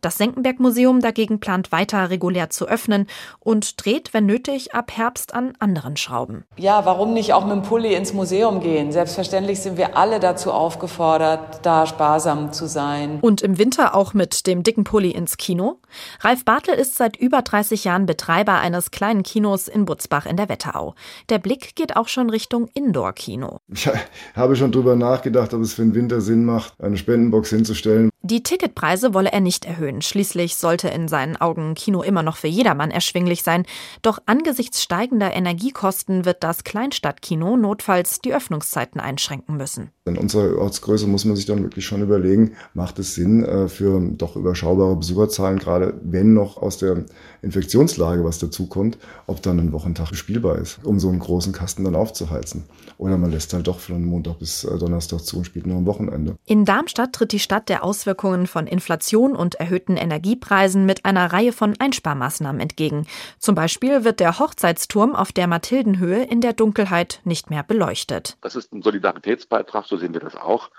Das 0.00 0.16
Senckenberg 0.16 0.60
Museum 0.60 1.00
dagegen 1.00 1.40
plant 1.40 1.72
weiter 1.72 2.10
regulär 2.10 2.50
zu 2.50 2.66
öffnen 2.66 3.06
und 3.40 3.84
dreht, 3.84 4.14
wenn 4.14 4.26
nötig, 4.26 4.74
ab 4.74 4.92
Herbst 4.96 5.34
an 5.34 5.52
anderen 5.58 5.96
Schrauben. 5.96 6.44
Ja, 6.56 6.84
warum 6.84 7.12
nicht 7.12 7.32
auch 7.32 7.44
mit 7.44 7.56
dem 7.56 7.62
Pulli 7.62 7.94
ins 7.94 8.12
Museum 8.12 8.60
gehen? 8.60 8.92
Selbstverständlich 8.92 9.60
sind 9.60 9.76
wir 9.76 9.96
alle 9.96 10.20
dazu 10.20 10.52
aufgefordert, 10.52 11.60
da 11.62 11.86
sparsam 11.86 12.52
zu 12.52 12.66
sein. 12.66 13.18
Und 13.20 13.42
im 13.42 13.58
Winter 13.58 13.94
auch 13.94 14.14
mit 14.14 14.46
dem 14.46 14.62
dicken 14.62 14.84
Pulli 14.84 15.10
ins 15.10 15.36
Kino? 15.36 15.78
Ralf 16.20 16.44
Bartel 16.44 16.74
ist 16.74 16.96
seit 16.96 17.16
über 17.16 17.42
30 17.42 17.84
Jahren 17.84 18.06
Betreiber 18.06 18.58
eines 18.58 18.90
kleinen 18.90 19.22
Kinos 19.22 19.68
in 19.68 19.84
Butzbach 19.84 20.26
in 20.26 20.36
der 20.36 20.48
Wetterau. 20.48 20.94
Der 21.28 21.38
Blick 21.38 21.74
geht 21.76 21.96
auch 21.96 22.08
schon 22.08 22.30
Richtung 22.30 22.68
Indoor-Kino. 22.74 23.60
Ich 23.72 23.88
habe 24.34 24.56
schon 24.56 24.72
darüber 24.72 24.96
nachgedacht, 24.96 25.54
ob 25.54 25.62
es 25.62 25.74
für 25.74 25.82
den 25.82 25.94
Winter 25.94 26.20
Sinn 26.20 26.44
macht, 26.44 26.74
eine 26.80 26.96
Spendenbox 26.96 27.50
hinzustellen. 27.50 28.10
Die 28.22 28.42
Ticketpreise 28.42 29.14
wolle 29.14 29.30
er 29.30 29.40
nicht 29.40 29.64
erhöhen. 29.64 30.02
Schließlich 30.02 30.56
sollte 30.56 30.88
in 30.88 31.06
seinen 31.06 31.36
Augen 31.36 31.74
Kino 31.74 32.02
immer 32.02 32.24
noch 32.24 32.36
für 32.36 32.48
jedermann 32.48 32.90
erschwinglich 32.90 33.44
sein. 33.44 33.64
Doch 34.02 34.18
angesichts 34.26 34.82
steigender 34.82 35.32
Energiekosten 35.32 36.24
wird 36.24 36.42
das 36.42 36.64
Kleinstadtkino 36.64 37.56
notfalls 37.56 38.20
die 38.20 38.34
Öffnungszeiten 38.34 39.00
einschränken 39.00 39.56
müssen. 39.56 39.92
In 40.04 40.18
unserer 40.18 40.58
Ortsgröße 40.58 41.06
muss 41.06 41.24
man 41.26 41.36
sich 41.36 41.46
dann 41.46 41.62
wirklich 41.62 41.86
schon 41.86 42.02
überlegen, 42.02 42.56
macht 42.74 42.98
es 42.98 43.14
Sinn, 43.14 43.44
äh, 43.44 43.68
für 43.68 44.00
doch 44.00 44.34
überschaubare 44.34 44.96
Besucherzahlen 44.96 45.58
gerade 45.58 45.77
gerade 45.78 45.98
wenn 46.02 46.34
noch 46.34 46.56
aus 46.56 46.78
der 46.78 47.04
Infektionslage 47.42 48.24
was 48.24 48.38
dazukommt, 48.38 48.98
ob 49.26 49.42
dann 49.42 49.58
ein 49.58 49.72
Wochentag 49.72 50.14
spielbar 50.14 50.56
ist, 50.56 50.84
um 50.84 50.98
so 50.98 51.08
einen 51.08 51.20
großen 51.20 51.52
Kasten 51.52 51.84
dann 51.84 51.94
aufzuheizen. 51.94 52.64
Oder 52.98 53.16
man 53.16 53.30
lässt 53.30 53.52
halt 53.52 53.66
doch 53.66 53.78
von 53.78 54.04
Montag 54.04 54.38
bis 54.38 54.64
äh, 54.64 54.78
Donnerstag 54.78 55.20
zu 55.20 55.38
und 55.38 55.44
spielt 55.44 55.66
nur 55.66 55.76
am 55.76 55.86
Wochenende. 55.86 56.36
In 56.46 56.64
Darmstadt 56.64 57.12
tritt 57.12 57.32
die 57.32 57.38
Stadt 57.38 57.68
der 57.68 57.84
Auswirkungen 57.84 58.46
von 58.46 58.66
Inflation 58.66 59.36
und 59.36 59.54
erhöhten 59.56 59.96
Energiepreisen 59.96 60.84
mit 60.84 61.04
einer 61.04 61.32
Reihe 61.32 61.52
von 61.52 61.74
Einsparmaßnahmen 61.78 62.60
entgegen. 62.60 63.06
Zum 63.38 63.54
Beispiel 63.54 64.04
wird 64.04 64.20
der 64.20 64.38
Hochzeitsturm 64.38 65.14
auf 65.14 65.32
der 65.32 65.46
Mathildenhöhe 65.46 66.24
in 66.24 66.40
der 66.40 66.52
Dunkelheit 66.52 67.20
nicht 67.24 67.50
mehr 67.50 67.62
beleuchtet. 67.62 68.36
Das 68.42 68.56
ist 68.56 68.72
ein 68.72 68.82
Solidaritätsbeitrag, 68.82 69.86
so 69.86 69.96
sehen 69.96 70.12
wir 70.12 70.20
das 70.20 70.34
auch, 70.34 70.70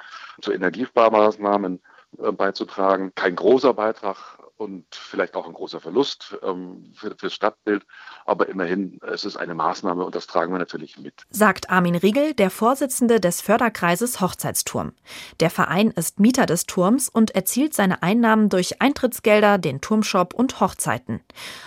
zu 0.41 0.51
Energiesparmaßnahmen 0.51 1.79
äh, 2.17 2.31
beizutragen. 2.31 3.11
Kein 3.15 3.35
großer 3.35 3.73
Beitrag, 3.73 4.17
und 4.59 4.85
vielleicht 4.91 5.35
auch 5.35 5.47
ein 5.47 5.53
großer 5.53 5.79
Verlust 5.79 6.37
ähm, 6.43 6.91
für, 6.93 7.15
das 7.15 7.33
Stadtbild. 7.33 7.85
Aber 8.25 8.49
immerhin, 8.49 8.99
es 9.01 9.23
ist 9.23 9.37
eine 9.37 9.55
Maßnahme 9.55 10.03
und 10.03 10.15
das 10.15 10.27
tragen 10.27 10.51
wir 10.51 10.59
natürlich 10.59 10.97
mit. 10.97 11.23
Sagt 11.29 11.69
Armin 11.69 11.95
Riegel, 11.95 12.33
der 12.33 12.49
Vorsitzende 12.49 13.19
des 13.19 13.41
Förderkreises 13.41 14.19
Hochzeitsturm. 14.19 14.91
Der 15.39 15.49
Verein 15.49 15.91
ist 15.91 16.19
Mieter 16.19 16.45
des 16.45 16.65
Turms 16.65 17.07
und 17.09 17.31
erzielt 17.31 17.73
seine 17.73 18.03
Einnahmen 18.03 18.49
durch 18.49 18.81
Eintrittsgelder, 18.81 19.57
den 19.57 19.79
Turmshop 19.81 20.33
und 20.33 20.59
Hochzeiten. 20.59 21.21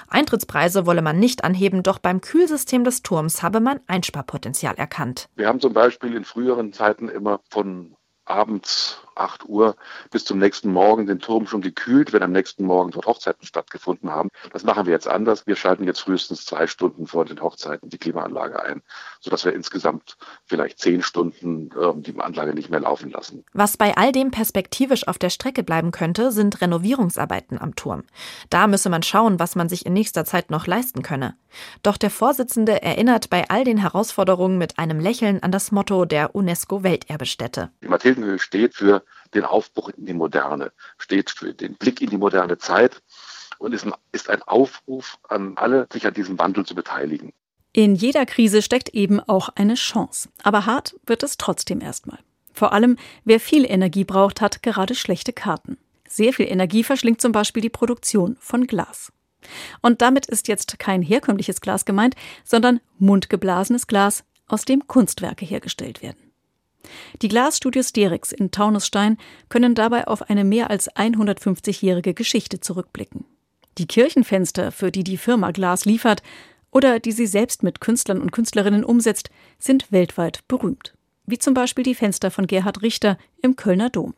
Eintrittspreise 0.08 0.84
wolle 0.86 1.02
man 1.02 1.18
nicht 1.18 1.44
anheben, 1.44 1.82
doch 1.82 1.98
beim 1.98 2.20
Kühlsystem 2.20 2.84
des 2.84 3.02
Turms 3.02 3.42
habe 3.42 3.60
man 3.60 3.80
Einsparpotenzial 3.86 4.74
erkannt. 4.74 5.28
Wir 5.34 5.48
haben 5.48 5.60
zum 5.60 5.72
Beispiel 5.72 6.14
in 6.14 6.24
früheren 6.24 6.72
Zeiten 6.72 7.08
immer 7.08 7.40
von 7.48 7.96
abends 8.24 9.00
8 9.14 9.48
Uhr 9.48 9.76
bis 10.10 10.24
zum 10.24 10.38
nächsten 10.38 10.70
Morgen 10.70 11.06
den 11.06 11.18
Turm 11.18 11.46
schon 11.46 11.60
gekühlt, 11.60 12.12
wenn 12.12 12.22
am 12.22 12.32
nächsten 12.32 12.64
Morgen 12.64 12.90
dort 12.90 13.06
Hochzeiten 13.06 13.46
stattgefunden 13.46 14.10
haben. 14.10 14.28
Das 14.52 14.64
machen 14.64 14.86
wir 14.86 14.92
jetzt 14.92 15.08
anders. 15.08 15.46
Wir 15.46 15.56
schalten 15.56 15.84
jetzt 15.84 16.00
frühestens 16.00 16.44
zwei 16.44 16.66
Stunden 16.66 17.06
vor 17.06 17.24
den 17.24 17.40
Hochzeiten 17.40 17.88
die 17.88 17.98
Klimaanlage 17.98 18.62
ein, 18.62 18.82
sodass 19.20 19.44
wir 19.44 19.52
insgesamt 19.52 20.16
vielleicht 20.46 20.78
zehn 20.78 21.02
Stunden 21.02 21.70
äh, 21.70 21.92
die 21.96 22.18
Anlage 22.18 22.54
nicht 22.54 22.70
mehr 22.70 22.80
laufen 22.80 23.10
lassen. 23.10 23.44
Was 23.52 23.76
bei 23.76 23.96
all 23.96 24.12
dem 24.12 24.30
perspektivisch 24.30 25.06
auf 25.08 25.18
der 25.18 25.30
Strecke 25.30 25.62
bleiben 25.62 25.90
könnte, 25.90 26.32
sind 26.32 26.60
Renovierungsarbeiten 26.60 27.60
am 27.60 27.76
Turm. 27.76 28.04
Da 28.50 28.66
müsse 28.66 28.90
man 28.90 29.02
schauen, 29.02 29.38
was 29.38 29.56
man 29.56 29.68
sich 29.68 29.86
in 29.86 29.92
nächster 29.92 30.24
Zeit 30.24 30.50
noch 30.50 30.66
leisten 30.66 31.02
könne. 31.02 31.36
Doch 31.82 31.96
der 31.96 32.10
Vorsitzende 32.10 32.82
erinnert 32.82 33.30
bei 33.30 33.48
all 33.48 33.64
den 33.64 33.78
Herausforderungen 33.78 34.58
mit 34.58 34.78
einem 34.78 35.00
Lächeln 35.00 35.42
an 35.42 35.52
das 35.52 35.72
Motto 35.72 36.04
der 36.04 36.34
UNESCO-Welterbestätte. 36.34 37.70
Die 37.82 37.88
Mathildenhöhe 37.88 38.38
steht 38.38 38.74
für 38.74 39.01
den 39.34 39.44
Aufbruch 39.44 39.90
in 39.90 40.06
die 40.06 40.14
Moderne, 40.14 40.72
steht 40.98 41.30
für 41.30 41.54
den 41.54 41.74
Blick 41.74 42.00
in 42.00 42.10
die 42.10 42.18
moderne 42.18 42.58
Zeit 42.58 43.02
und 43.58 43.72
ist 43.72 43.84
ein, 43.84 43.94
ist 44.12 44.28
ein 44.28 44.42
Aufruf 44.42 45.18
an 45.28 45.56
alle, 45.56 45.86
sich 45.92 46.06
an 46.06 46.14
diesem 46.14 46.38
Wandel 46.38 46.66
zu 46.66 46.74
beteiligen. 46.74 47.32
In 47.72 47.94
jeder 47.94 48.26
Krise 48.26 48.60
steckt 48.60 48.90
eben 48.90 49.20
auch 49.20 49.48
eine 49.54 49.74
Chance. 49.74 50.28
Aber 50.42 50.66
hart 50.66 50.94
wird 51.06 51.22
es 51.22 51.38
trotzdem 51.38 51.80
erstmal. 51.80 52.18
Vor 52.52 52.72
allem, 52.72 52.98
wer 53.24 53.40
viel 53.40 53.64
Energie 53.64 54.04
braucht, 54.04 54.42
hat 54.42 54.62
gerade 54.62 54.94
schlechte 54.94 55.32
Karten. 55.32 55.78
Sehr 56.06 56.34
viel 56.34 56.46
Energie 56.46 56.84
verschlingt 56.84 57.22
zum 57.22 57.32
Beispiel 57.32 57.62
die 57.62 57.70
Produktion 57.70 58.36
von 58.40 58.66
Glas. 58.66 59.10
Und 59.80 60.02
damit 60.02 60.26
ist 60.26 60.48
jetzt 60.48 60.78
kein 60.78 61.00
herkömmliches 61.00 61.62
Glas 61.62 61.86
gemeint, 61.86 62.14
sondern 62.44 62.80
mundgeblasenes 62.98 63.86
Glas, 63.86 64.24
aus 64.48 64.66
dem 64.66 64.86
Kunstwerke 64.86 65.46
hergestellt 65.46 66.02
werden. 66.02 66.31
Die 67.20 67.28
Glasstudios 67.28 67.92
Derix 67.92 68.32
in 68.32 68.50
Taunusstein 68.50 69.18
können 69.48 69.74
dabei 69.74 70.06
auf 70.06 70.28
eine 70.28 70.44
mehr 70.44 70.70
als 70.70 70.90
150-jährige 70.90 72.14
Geschichte 72.14 72.60
zurückblicken. 72.60 73.24
Die 73.78 73.86
Kirchenfenster, 73.86 74.72
für 74.72 74.90
die 74.90 75.04
die 75.04 75.16
Firma 75.16 75.50
Glas 75.50 75.84
liefert 75.84 76.22
oder 76.70 77.00
die 77.00 77.12
sie 77.12 77.26
selbst 77.26 77.62
mit 77.62 77.80
Künstlern 77.80 78.20
und 78.20 78.32
Künstlerinnen 78.32 78.84
umsetzt, 78.84 79.30
sind 79.58 79.92
weltweit 79.92 80.46
berühmt. 80.48 80.94
Wie 81.26 81.38
zum 81.38 81.54
Beispiel 81.54 81.84
die 81.84 81.94
Fenster 81.94 82.30
von 82.30 82.46
Gerhard 82.46 82.82
Richter 82.82 83.16
im 83.40 83.56
Kölner 83.56 83.90
Dom. 83.90 84.14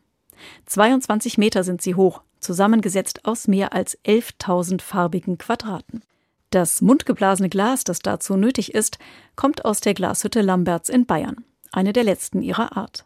22 0.66 1.38
Meter 1.38 1.62
sind 1.62 1.82
sie 1.82 1.94
hoch, 1.94 2.22
zusammengesetzt 2.40 3.24
aus 3.24 3.46
mehr 3.46 3.72
als 3.72 3.98
11.000 4.04 4.82
farbigen 4.82 5.38
Quadraten. 5.38 6.02
Das 6.50 6.80
mundgeblasene 6.80 7.48
Glas, 7.48 7.84
das 7.84 7.98
dazu 7.98 8.36
nötig 8.36 8.74
ist, 8.74 8.98
kommt 9.36 9.64
aus 9.64 9.80
der 9.80 9.94
Glashütte 9.94 10.40
Lamberts 10.40 10.88
in 10.88 11.06
Bayern 11.06 11.44
eine 11.76 11.92
der 11.92 12.04
letzten 12.04 12.42
ihrer 12.42 12.76
Art. 12.76 13.04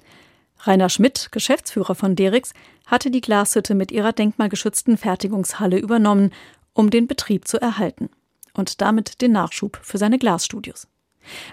Rainer 0.60 0.88
Schmidt, 0.88 1.28
Geschäftsführer 1.30 1.94
von 1.94 2.16
Derix, 2.16 2.52
hatte 2.86 3.10
die 3.10 3.20
Glashütte 3.20 3.74
mit 3.74 3.92
ihrer 3.92 4.12
denkmalgeschützten 4.12 4.96
Fertigungshalle 4.96 5.78
übernommen, 5.78 6.32
um 6.72 6.90
den 6.90 7.06
Betrieb 7.06 7.46
zu 7.46 7.60
erhalten 7.60 8.10
und 8.54 8.80
damit 8.80 9.20
den 9.20 9.32
Nachschub 9.32 9.78
für 9.82 9.98
seine 9.98 10.18
Glasstudios. 10.18 10.88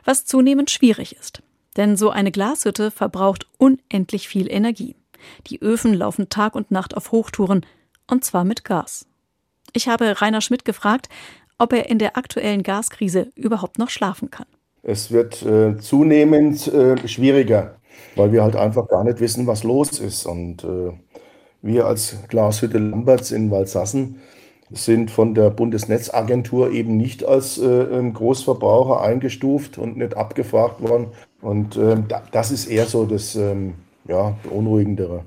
Was 0.06 0.26
zunehmend 0.26 0.72
schwierig 0.72 1.16
ist, 1.16 1.42
denn 1.78 1.98
so 1.98 2.10
eine 2.10 2.32
Glashütte 2.32 2.92
verbraucht 2.92 3.48
unendlich 3.58 4.28
viel 4.28 4.50
Energie. 4.50 4.96
Die 5.48 5.62
Öfen 5.62 5.94
laufen 5.94 6.30
Tag 6.30 6.56
und 6.56 6.72
Nacht 6.72 6.96
auf 6.96 7.12
Hochtouren, 7.12 7.66
und 8.08 8.24
zwar 8.24 8.44
mit 8.44 8.64
Gas. 8.64 9.08
Ich 9.74 9.88
habe 9.88 10.22
Rainer 10.22 10.42
Schmidt 10.42 10.66
gefragt, 10.66 11.10
ob 11.58 11.74
er 11.74 11.90
in 11.90 12.00
der 12.00 12.18
aktuellen 12.18 12.64
Gaskrise 12.64 13.32
überhaupt 13.36 13.80
noch 13.80 13.90
schlafen 13.90 14.30
kann. 14.30 14.48
Es 14.88 15.12
wird 15.12 15.42
äh, 15.42 15.78
zunehmend 15.80 16.68
äh, 16.68 17.08
schwieriger, 17.08 17.76
weil 18.16 18.32
wir 18.32 18.44
halt 18.44 18.56
einfach 18.56 18.88
gar 18.88 19.04
nicht 19.04 19.20
wissen, 19.20 19.48
was 19.48 19.64
los 19.64 20.00
ist. 20.00 20.28
Und 20.28 20.64
äh, 20.64 20.92
wir 21.64 21.88
als 21.88 22.18
Glashütte 22.28 22.78
Lamberts 22.78 23.32
in 23.32 23.50
Walsassen 23.50 24.22
sind 24.70 25.10
von 25.10 25.34
der 25.34 25.50
Bundesnetzagentur 25.50 26.72
eben 26.72 26.98
nicht 26.98 27.26
als 27.26 27.58
äh, 27.58 27.66
ähm, 27.66 28.14
Großverbraucher 28.14 29.02
eingestuft 29.02 29.80
und 29.80 29.98
nicht 29.98 30.16
abgefragt 30.16 30.82
worden. 30.82 31.08
Und 31.42 31.78
äh, 31.78 31.98
das 32.32 32.52
ist 32.52 32.68
eher 32.68 32.86
so 32.86 33.06
das 33.06 33.36
ähm, 33.36 33.74
ja, 34.08 34.36
Beunruhigendere. 34.44 35.26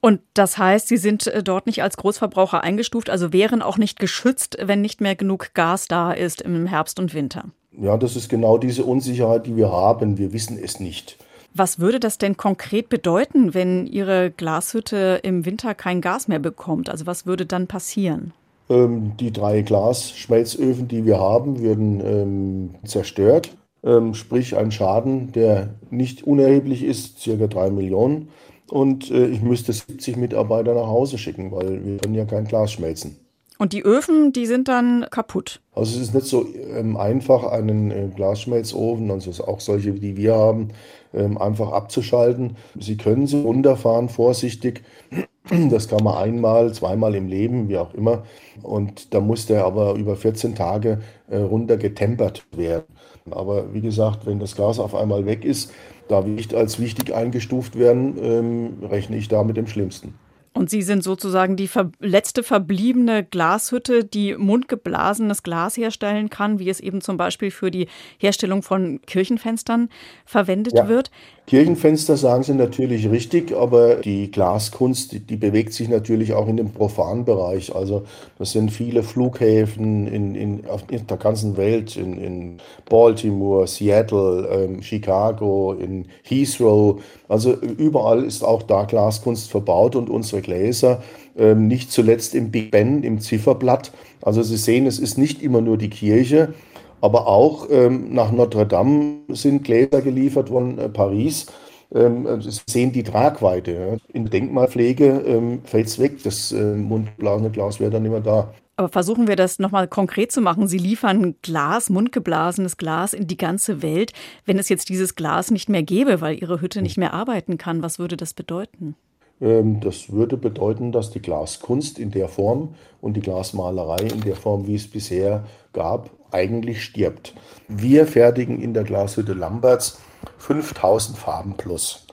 Und 0.00 0.20
das 0.32 0.56
heißt, 0.56 0.88
Sie 0.88 0.96
sind 0.96 1.26
äh, 1.26 1.42
dort 1.42 1.66
nicht 1.66 1.82
als 1.82 1.98
Großverbraucher 1.98 2.64
eingestuft, 2.64 3.10
also 3.10 3.34
wären 3.34 3.60
auch 3.60 3.76
nicht 3.76 4.00
geschützt, 4.00 4.56
wenn 4.62 4.80
nicht 4.80 5.02
mehr 5.02 5.14
genug 5.14 5.52
Gas 5.52 5.88
da 5.88 6.12
ist 6.12 6.40
im 6.40 6.66
Herbst 6.66 6.98
und 6.98 7.12
Winter. 7.12 7.44
Ja, 7.80 7.96
das 7.96 8.16
ist 8.16 8.28
genau 8.28 8.58
diese 8.58 8.84
Unsicherheit, 8.84 9.46
die 9.46 9.56
wir 9.56 9.70
haben. 9.70 10.18
Wir 10.18 10.32
wissen 10.32 10.58
es 10.62 10.80
nicht. 10.80 11.16
Was 11.54 11.78
würde 11.78 12.00
das 12.00 12.16
denn 12.18 12.36
konkret 12.36 12.88
bedeuten, 12.88 13.52
wenn 13.54 13.86
Ihre 13.86 14.30
Glashütte 14.30 15.20
im 15.22 15.44
Winter 15.44 15.74
kein 15.74 16.00
Gas 16.00 16.28
mehr 16.28 16.38
bekommt? 16.38 16.88
Also 16.88 17.06
was 17.06 17.26
würde 17.26 17.44
dann 17.44 17.66
passieren? 17.66 18.32
Ähm, 18.70 19.12
die 19.18 19.32
drei 19.32 19.60
Glasschmelzöfen, 19.62 20.88
die 20.88 21.04
wir 21.04 21.18
haben, 21.18 21.60
würden 21.60 22.00
ähm, 22.04 22.70
zerstört. 22.84 23.50
Ähm, 23.84 24.14
sprich 24.14 24.56
ein 24.56 24.70
Schaden, 24.70 25.32
der 25.32 25.74
nicht 25.90 26.22
unerheblich 26.22 26.84
ist, 26.84 27.20
circa 27.20 27.48
drei 27.48 27.70
Millionen. 27.70 28.28
Und 28.70 29.10
äh, 29.10 29.26
ich 29.26 29.42
müsste 29.42 29.72
70 29.72 30.16
Mitarbeiter 30.16 30.74
nach 30.74 30.86
Hause 30.86 31.18
schicken, 31.18 31.52
weil 31.52 31.84
wir 31.84 31.98
können 31.98 32.14
ja 32.14 32.24
kein 32.24 32.44
Glas 32.44 32.72
schmelzen. 32.72 33.16
Und 33.62 33.72
die 33.72 33.84
Öfen, 33.84 34.32
die 34.32 34.46
sind 34.46 34.66
dann 34.66 35.06
kaputt. 35.08 35.60
Also 35.76 35.94
es 35.94 36.08
ist 36.08 36.14
nicht 36.16 36.26
so 36.26 36.44
ähm, 36.76 36.96
einfach, 36.96 37.44
einen 37.44 37.92
äh, 37.92 38.08
Glasschmelzofen, 38.12 39.08
also 39.08 39.30
auch 39.44 39.60
solche, 39.60 39.92
die 39.92 40.16
wir 40.16 40.34
haben, 40.34 40.70
ähm, 41.14 41.38
einfach 41.38 41.70
abzuschalten. 41.70 42.56
Sie 42.76 42.96
können 42.96 43.28
sie 43.28 43.40
runterfahren, 43.40 44.08
vorsichtig. 44.08 44.82
Das 45.70 45.88
kann 45.88 46.02
man 46.02 46.16
einmal, 46.16 46.72
zweimal 46.72 47.14
im 47.14 47.28
Leben, 47.28 47.68
wie 47.68 47.76
auch 47.76 47.94
immer. 47.94 48.24
Und 48.62 49.12
da 49.12 49.20
muss 49.20 49.46
der 49.46 49.64
aber 49.64 49.94
über 49.94 50.16
14 50.16 50.54
Tage 50.54 51.00
äh, 51.28 51.36
runter 51.36 51.76
getempert 51.76 52.44
werden. 52.56 52.86
Aber 53.30 53.72
wie 53.74 53.80
gesagt, 53.80 54.24
wenn 54.24 54.40
das 54.40 54.56
Gas 54.56 54.78
auf 54.80 54.94
einmal 54.94 55.26
weg 55.26 55.44
ist, 55.44 55.72
da 56.08 56.24
wir 56.24 56.32
nicht 56.32 56.54
als 56.54 56.80
wichtig 56.80 57.14
eingestuft 57.14 57.76
werden, 57.76 58.16
ähm, 58.22 58.88
rechne 58.88 59.16
ich 59.16 59.28
da 59.28 59.44
mit 59.44 59.56
dem 59.56 59.66
Schlimmsten. 59.66 60.14
Und 60.54 60.68
Sie 60.68 60.82
sind 60.82 61.02
sozusagen 61.02 61.56
die 61.56 61.66
ver 61.66 61.90
letzte 61.98 62.42
verbliebene 62.42 63.24
Glashütte, 63.24 64.04
die 64.04 64.34
mundgeblasenes 64.36 65.42
Glas 65.42 65.78
herstellen 65.78 66.28
kann, 66.28 66.58
wie 66.58 66.68
es 66.68 66.78
eben 66.78 67.00
zum 67.00 67.16
Beispiel 67.16 67.50
für 67.50 67.70
die 67.70 67.88
Herstellung 68.18 68.62
von 68.62 69.00
Kirchenfenstern 69.06 69.88
verwendet 70.26 70.74
ja. 70.76 70.88
wird. 70.88 71.10
Kirchenfenster 71.46 72.16
sagen 72.16 72.44
Sie 72.44 72.54
natürlich 72.54 73.10
richtig, 73.10 73.52
aber 73.52 73.96
die 73.96 74.30
Glaskunst, 74.30 75.12
die, 75.12 75.20
die, 75.20 75.36
bewegt 75.36 75.72
sich 75.72 75.88
natürlich 75.88 76.34
auch 76.34 76.46
in 76.46 76.56
dem 76.56 76.70
profanen 76.70 77.24
Bereich. 77.24 77.74
Also 77.74 78.04
das 78.38 78.52
sind 78.52 78.70
viele 78.70 79.02
Flughäfen 79.02 80.06
in, 80.06 80.34
in, 80.36 80.64
in 80.88 81.06
der 81.06 81.16
ganzen 81.16 81.56
Welt, 81.56 81.96
in, 81.96 82.16
in 82.16 82.58
Baltimore, 82.88 83.66
Seattle, 83.66 84.48
ähm, 84.52 84.82
Chicago, 84.82 85.72
in 85.72 86.06
Heathrow. 86.22 87.02
Also 87.28 87.54
überall 87.54 88.24
ist 88.24 88.44
auch 88.44 88.62
da 88.62 88.84
Glaskunst 88.84 89.50
verbaut 89.50 89.96
und 89.96 90.10
unsere 90.10 90.41
Gläser, 90.42 91.02
ähm, 91.36 91.66
nicht 91.68 91.90
zuletzt 91.90 92.34
im 92.34 92.50
Big 92.50 92.70
Ben, 92.70 93.02
im 93.02 93.20
Zifferblatt. 93.20 93.92
Also 94.20 94.42
Sie 94.42 94.56
sehen, 94.56 94.86
es 94.86 94.98
ist 94.98 95.16
nicht 95.16 95.42
immer 95.42 95.60
nur 95.60 95.78
die 95.78 95.90
Kirche, 95.90 96.52
aber 97.00 97.26
auch 97.26 97.68
ähm, 97.70 98.12
nach 98.12 98.30
Notre 98.32 98.66
Dame 98.66 99.20
sind 99.28 99.64
Gläser 99.64 100.02
geliefert 100.02 100.50
worden, 100.50 100.78
äh, 100.78 100.88
Paris. 100.88 101.46
ähm, 101.94 102.26
sehen 102.66 102.92
die 102.92 103.02
Tragweite. 103.02 103.98
In 104.12 104.26
Denkmalpflege 104.26 105.22
ähm, 105.26 105.60
fällt 105.64 105.86
es 105.86 105.98
weg, 105.98 106.22
das 106.22 106.52
äh, 106.52 106.74
mundblasene 106.74 107.50
Glas 107.50 107.80
wäre 107.80 107.90
dann 107.90 108.04
immer 108.04 108.20
da. 108.20 108.52
Aber 108.76 108.88
versuchen 108.88 109.28
wir 109.28 109.36
das 109.36 109.58
nochmal 109.58 109.86
konkret 109.86 110.32
zu 110.32 110.40
machen. 110.40 110.66
Sie 110.66 110.78
liefern 110.78 111.34
Glas, 111.42 111.90
mundgeblasenes 111.90 112.78
Glas 112.78 113.12
in 113.12 113.26
die 113.26 113.36
ganze 113.36 113.82
Welt. 113.82 114.12
Wenn 114.46 114.58
es 114.58 114.70
jetzt 114.70 114.88
dieses 114.88 115.14
Glas 115.14 115.50
nicht 115.50 115.68
mehr 115.68 115.82
gäbe, 115.82 116.20
weil 116.20 116.40
Ihre 116.40 116.60
Hütte 116.60 116.80
nicht 116.80 116.96
mehr 116.96 117.12
arbeiten 117.12 117.58
kann, 117.58 117.82
was 117.82 117.98
würde 117.98 118.16
das 118.16 118.32
bedeuten? 118.32 118.96
Ähm, 119.42 119.80
das 119.80 120.12
würde 120.12 120.36
bedeuten, 120.36 120.92
dass 120.92 121.10
die 121.10 121.20
Glaskunst 121.20 121.98
in 121.98 122.10
der 122.10 122.28
Form 122.28 122.74
und 123.00 123.14
die 123.14 123.20
Glasmalerei 123.20 124.04
in 124.06 124.20
der 124.22 124.36
Form, 124.36 124.66
wie 124.66 124.76
es 124.76 124.88
bisher 124.88 125.44
gab, 125.72 126.10
eigentlich 126.30 126.82
stirbt. 126.84 127.34
Wir 127.68 128.06
fertigen 128.06 128.62
in 128.62 128.72
der 128.72 128.84
Glashütte 128.84 129.34
Lamberts 129.34 130.00
5000 130.38 131.18
Farben 131.18 131.54
plus. 131.56 132.06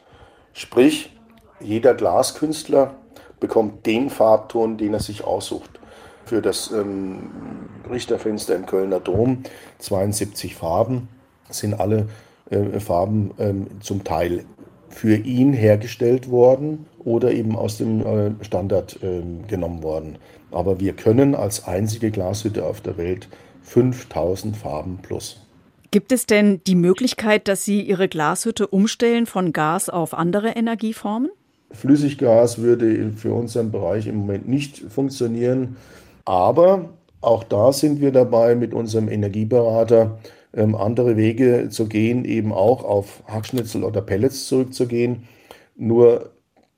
Sprich, 0.54 1.16
jeder 1.62 1.94
Glaskünstler 1.94 2.96
bekommt 3.40 3.86
den 3.86 4.10
Farbton, 4.10 4.78
den 4.78 4.94
er 4.94 5.00
sich 5.00 5.24
aussucht. 5.24 5.80
Für 6.26 6.42
das 6.42 6.72
ähm, 6.72 7.30
Richterfenster 7.90 8.56
im 8.56 8.66
Kölner 8.66 9.00
Dom 9.00 9.44
72 9.80 10.56
Farben 10.56 11.08
sind 11.50 11.80
alle 11.80 12.08
äh, 12.50 12.80
Farben 12.80 13.32
ähm, 13.40 13.68
zum 13.80 14.04
Teil 14.04 14.46
für 14.90 15.16
ihn 15.16 15.54
hergestellt 15.54 16.30
worden 16.30 16.86
oder 17.00 17.32
eben 17.32 17.56
aus 17.56 17.78
dem 17.78 18.06
äh, 18.06 18.32
Standard 18.44 19.00
äh, 19.02 19.22
genommen 19.48 19.84
worden. 19.84 20.18
Aber 20.52 20.80
wir 20.80 20.94
können 20.94 21.36
als 21.36 21.66
einzige 21.66 22.12
Glashütte 22.12 22.66
auf 22.66 22.82
der 22.82 22.98
Welt 22.98 23.28
5000 23.64 24.58
Farben 24.58 25.00
plus. 25.02 25.46
Gibt 25.92 26.12
es 26.12 26.26
denn 26.26 26.62
die 26.68 26.76
Möglichkeit, 26.76 27.48
dass 27.48 27.66
Sie 27.66 27.82
Ihre 27.82 28.08
Glashütte 28.08 28.68
umstellen 28.68 29.26
von 29.26 29.54
Gas 29.54 29.90
auf 29.90 30.14
andere 30.14 30.50
Energieformen? 30.50 31.32
Flüssiggas 31.72 32.60
würde 32.60 33.12
für 33.16 33.34
unseren 33.34 33.72
Bereich 33.72 34.08
im 34.08 34.18
Moment 34.18 34.48
nicht 34.48 34.80
funktionieren. 34.90 35.78
Aber 36.26 36.90
auch 37.22 37.44
da 37.44 37.74
sind 37.74 38.02
wir 38.02 38.12
dabei, 38.12 38.56
mit 38.56 38.74
unserem 38.74 39.10
Energieberater 39.10 40.20
ähm, 40.54 40.76
andere 40.76 41.18
Wege 41.18 41.70
zu 41.70 41.88
gehen, 41.88 42.26
eben 42.26 42.52
auch 42.52 42.84
auf 42.84 43.24
Hackschnitzel 43.28 43.84
oder 43.84 44.02
Pellets 44.02 44.48
zurückzugehen. 44.48 45.28
Nur 45.76 46.32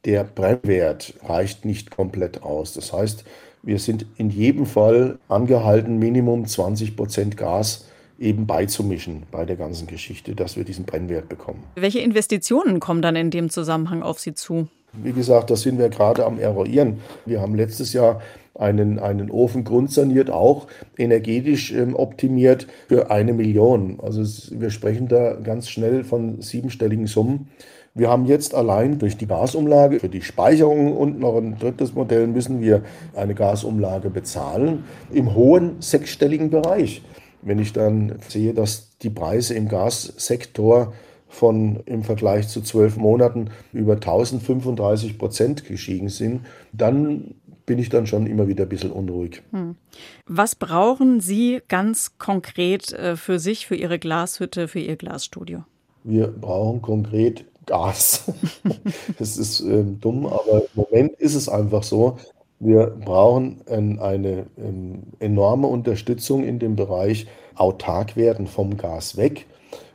der 0.06 0.24
Brennwert 0.24 1.14
reicht 1.24 1.66
nicht 1.66 1.92
komplett 1.92 2.44
aus. 2.44 2.74
Das 2.74 2.92
heißt, 2.92 3.24
wir 3.64 3.80
sind 3.80 4.06
in 4.18 4.30
jedem 4.30 4.66
Fall 4.66 5.20
angehalten, 5.28 6.00
Minimum 6.00 6.48
20 6.48 6.96
Prozent 6.96 7.38
Gas 7.38 7.86
eben 8.20 8.46
beizumischen 8.46 9.24
bei 9.32 9.46
der 9.46 9.56
ganzen 9.56 9.88
Geschichte, 9.88 10.36
dass 10.36 10.56
wir 10.56 10.64
diesen 10.64 10.86
Brennwert 10.86 11.30
bekommen. 11.30 11.64
Welche 11.76 12.00
Investitionen 12.00 12.80
kommen 12.80 13.02
dann 13.02 13.16
in 13.16 13.32
dem 13.32 13.50
Zusammenhang 13.50 14.04
auf 14.04 14.20
Sie 14.20 14.34
zu? 14.34 14.68
Wie 14.94 15.14
gesagt, 15.14 15.50
das 15.50 15.62
sind 15.62 15.80
wir 15.80 15.90
gerade 15.90 16.26
am 16.26 16.38
Eruieren. 16.38 17.00
Wir 17.26 17.42
haben 17.42 17.56
letztes 17.56 17.94
Jahr 17.94 18.22
einen, 18.56 19.00
einen 19.00 19.32
Ofen 19.32 19.64
grundsaniert, 19.64 20.30
auch 20.30 20.68
energetisch 20.98 21.72
ähm, 21.72 21.96
optimiert 21.96 22.68
für 22.88 23.12
eine 23.12 23.34
Million. 23.34 24.00
Also 24.02 24.22
wir 24.60 24.70
sprechen 24.70 25.08
da 25.08 25.36
ganz 25.36 25.70
schnell 25.70 26.04
von 26.04 26.42
siebenstelligen 26.42 27.08
Summen. 27.08 27.50
Wir 27.94 28.10
haben 28.10 28.26
jetzt 28.26 28.56
allein 28.56 29.00
durch 29.00 29.18
die 29.18 29.28
Gasumlage 29.28 30.00
für 30.00 30.08
die 30.08 30.22
Speicherung 30.22 30.96
und 30.96 31.20
noch 31.20 31.36
ein 31.36 31.58
drittes 31.60 31.94
Modell 31.94 32.28
müssen 32.28 32.62
wir 32.62 32.84
eine 33.14 33.36
Gasumlage 33.36 34.10
bezahlen 34.10 34.86
im 35.12 35.36
hohen 35.36 35.82
sechsstelligen 35.82 36.50
Bereich. 36.50 37.02
Wenn 37.42 37.60
ich 37.60 37.74
dann 37.74 38.18
sehe, 38.30 38.54
dass 38.54 38.98
die 39.00 39.10
Preise 39.10 39.56
im 39.56 39.68
Gassektor 39.68 40.94
von 41.28 41.82
im 41.86 42.04
Vergleich 42.04 42.48
zu 42.50 42.62
zwölf 42.62 42.98
Monaten 42.98 43.50
über 43.74 43.94
1035 43.94 45.18
Prozent 45.18 45.66
gestiegen 45.66 46.10
sind, 46.10 46.42
dann 46.74 47.36
bin 47.72 47.80
ich 47.80 47.88
dann 47.88 48.06
schon 48.06 48.28
immer 48.28 48.50
wieder 48.50 48.64
ein 48.64 48.70
bisschen 48.70 48.92
unruhig. 48.92 49.44
Hm. 49.52 49.78
Was 50.28 50.56
brauchen 50.56 51.22
Sie 51.22 51.62
ganz 51.70 52.18
konkret 52.18 52.92
äh, 52.92 53.16
für 53.16 53.40
sich, 53.40 53.66
für 53.66 53.76
Ihre 53.76 53.98
Glashütte, 53.98 54.68
für 54.68 54.82
Ihr 54.82 54.98
Glasstudio? 54.98 55.64
Wir 56.04 56.28
brauchen 56.28 56.82
konkret 56.82 57.46
Gas. 57.66 58.30
das 59.18 59.38
ist 59.38 59.62
ähm, 59.62 60.02
dumm, 60.02 60.26
aber 60.26 60.64
im 60.64 60.84
Moment 60.84 61.14
ist 61.14 61.34
es 61.34 61.48
einfach 61.48 61.84
so. 61.84 62.18
Wir 62.60 62.88
brauchen 62.88 63.62
ähm, 63.68 64.02
eine 64.02 64.48
ähm, 64.58 65.04
enorme 65.20 65.68
Unterstützung 65.68 66.44
in 66.44 66.60
dem 66.60 66.76
Bereich 66.76 67.26
autark 67.56 68.18
werden 68.18 68.48
vom 68.48 68.76
Gas 68.76 69.16
weg. 69.16 69.46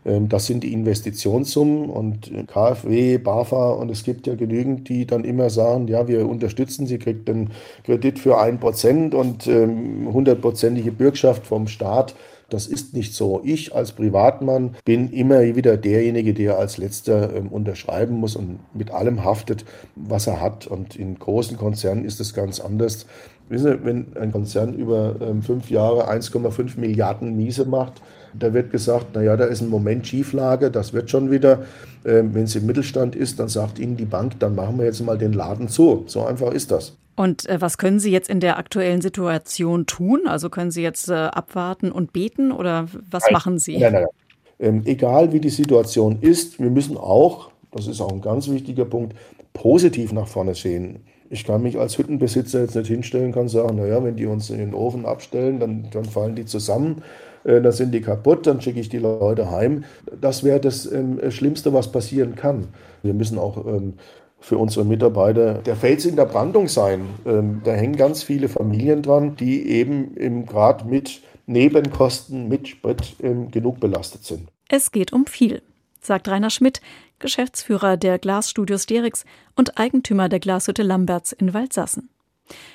Ähm, 0.06 0.28
das 0.28 0.46
sind 0.46 0.62
die 0.62 0.72
Investitionssummen 0.72 1.90
und 1.90 2.32
äh, 2.32 2.44
KfW, 2.44 3.18
BAFA 3.18 3.70
und 3.70 3.90
es 3.90 4.04
gibt 4.04 4.26
ja 4.26 4.34
genügend, 4.34 4.88
die 4.88 5.06
dann 5.06 5.24
immer 5.24 5.50
sagen, 5.50 5.88
ja, 5.88 6.06
wir 6.06 6.28
unterstützen, 6.28 6.86
sie 6.86 6.98
kriegt 6.98 7.28
einen 7.28 7.50
Kredit 7.84 8.18
für 8.18 8.38
ein 8.38 8.60
Prozent 8.60 9.14
und 9.14 9.46
ähm, 9.46 10.08
hundertprozentige 10.12 10.92
Bürgschaft 10.92 11.46
vom 11.46 11.66
Staat. 11.66 12.14
Das 12.48 12.68
ist 12.68 12.94
nicht 12.94 13.12
so. 13.12 13.40
Ich 13.42 13.74
als 13.74 13.90
Privatmann 13.90 14.76
bin 14.84 15.10
immer 15.10 15.42
wieder 15.56 15.76
derjenige, 15.76 16.32
der 16.32 16.58
als 16.58 16.78
letzter 16.78 17.34
ähm, 17.34 17.48
unterschreiben 17.48 18.14
muss 18.14 18.36
und 18.36 18.60
mit 18.72 18.92
allem 18.92 19.24
haftet, 19.24 19.64
was 19.96 20.28
er 20.28 20.40
hat. 20.40 20.68
Und 20.68 20.94
in 20.94 21.18
großen 21.18 21.56
Konzernen 21.56 22.04
ist 22.04 22.20
es 22.20 22.34
ganz 22.34 22.60
anders. 22.60 23.06
Wissen 23.48 23.72
Sie, 23.72 23.84
wenn 23.84 24.16
ein 24.16 24.30
Konzern 24.30 24.74
über 24.74 25.16
ähm, 25.20 25.42
fünf 25.42 25.70
Jahre 25.70 26.08
1,5 26.08 26.78
Milliarden 26.78 27.36
Miese 27.36 27.64
macht, 27.64 28.00
da 28.38 28.53
wird 28.53 28.70
gesagt, 28.70 29.14
naja, 29.14 29.37
da 29.37 29.44
ist 29.44 29.61
ein 29.61 29.68
Moment 29.68 30.07
Schieflage, 30.07 30.70
das 30.70 30.92
wird 30.92 31.11
schon 31.11 31.31
wieder. 31.31 31.64
Ähm, 32.05 32.35
Wenn 32.35 32.44
es 32.44 32.57
im 32.57 32.66
Mittelstand 32.66 33.16
ist, 33.16 33.40
dann 33.40 33.49
sagt 33.49 33.79
Ihnen 33.79 33.96
die 33.96 34.05
Bank, 34.05 34.38
dann 34.38 34.55
machen 34.55 34.79
wir 34.79 34.85
jetzt 34.85 35.01
mal 35.01 35.18
den 35.18 35.33
Laden 35.33 35.68
zu. 35.68 36.05
So 36.07 36.25
einfach 36.25 36.53
ist 36.53 36.70
das. 36.70 36.96
Und 37.16 37.49
äh, 37.49 37.61
was 37.61 37.79
können 37.79 37.99
Sie 37.99 38.11
jetzt 38.11 38.29
in 38.29 38.40
der 38.40 38.59
aktuellen 38.59 39.01
Situation 39.01 39.87
tun? 39.87 40.22
Also 40.27 40.51
können 40.51 40.70
Sie 40.70 40.83
jetzt 40.83 41.09
äh, 41.09 41.14
abwarten 41.14 41.90
und 41.90 42.12
beten 42.12 42.53
oder 42.53 42.87
was 43.11 43.25
nein, 43.25 43.33
machen 43.33 43.59
Sie? 43.59 43.79
Nein, 43.79 43.92
nein, 43.92 44.03
nein. 44.03 44.11
Ähm, 44.59 44.83
egal 44.85 45.33
wie 45.33 45.40
die 45.40 45.51
Situation 45.51 46.20
ist, 46.20 46.59
wir 46.61 46.70
müssen 46.70 46.96
auch, 46.96 47.51
das 47.72 47.87
ist 47.87 48.01
auch 48.01 48.12
ein 48.12 48.20
ganz 48.20 48.49
wichtiger 48.49 48.85
Punkt, 48.85 49.16
positiv 49.53 50.12
nach 50.12 50.29
vorne 50.29 50.55
sehen. 50.55 51.01
Ich 51.30 51.44
kann 51.44 51.62
mich 51.62 51.78
als 51.78 51.98
Hüttenbesitzer 51.98 52.60
jetzt 52.60 52.76
nicht 52.76 52.88
hinstellen 52.88 53.34
und 53.34 53.48
sagen, 53.48 53.76
naja, 53.76 54.02
wenn 54.02 54.16
die 54.16 54.26
uns 54.26 54.50
in 54.50 54.58
den 54.58 54.74
Ofen 54.74 55.06
abstellen, 55.06 55.60
dann, 55.60 55.88
dann 55.92 56.04
fallen 56.04 56.36
die 56.36 56.44
zusammen, 56.44 57.02
äh, 57.44 57.60
dann 57.60 57.72
sind 57.72 57.92
die 57.92 58.00
kaputt, 58.00 58.46
dann 58.46 58.60
schicke 58.60 58.80
ich 58.80 58.88
die 58.88 58.98
Leute 58.98 59.50
heim. 59.50 59.84
Das 60.20 60.44
wäre 60.44 60.60
das 60.60 60.90
ähm, 60.90 61.20
Schlimmste, 61.30 61.72
was 61.72 61.92
passieren 61.92 62.34
kann. 62.34 62.68
Wir 63.02 63.14
müssen 63.14 63.38
auch 63.38 63.66
ähm, 63.66 63.94
für 64.40 64.58
unsere 64.58 64.84
Mitarbeiter 64.84 65.54
der 65.54 65.76
Fels 65.76 66.04
in 66.04 66.16
der 66.16 66.26
Brandung 66.26 66.68
sein. 66.68 67.02
Ähm, 67.24 67.62
da 67.64 67.72
hängen 67.72 67.96
ganz 67.96 68.22
viele 68.22 68.48
Familien 68.48 69.02
dran, 69.02 69.36
die 69.36 69.68
eben 69.68 70.46
gerade 70.46 70.84
mit 70.84 71.22
Nebenkosten, 71.46 72.48
mit 72.48 72.68
Sprit 72.68 73.16
ähm, 73.22 73.50
genug 73.50 73.80
belastet 73.80 74.24
sind. 74.24 74.48
Es 74.68 74.90
geht 74.90 75.12
um 75.12 75.26
viel, 75.26 75.62
sagt 76.06 76.28
Rainer 76.28 76.50
Schmidt, 76.50 76.80
Geschäftsführer 77.18 77.96
der 77.96 78.18
Glasstudios 78.18 78.86
Derix 78.86 79.24
und 79.54 79.78
Eigentümer 79.78 80.28
der 80.28 80.40
Glashütte 80.40 80.82
Lamberts 80.82 81.32
in 81.32 81.54
Waldsassen. 81.54 82.08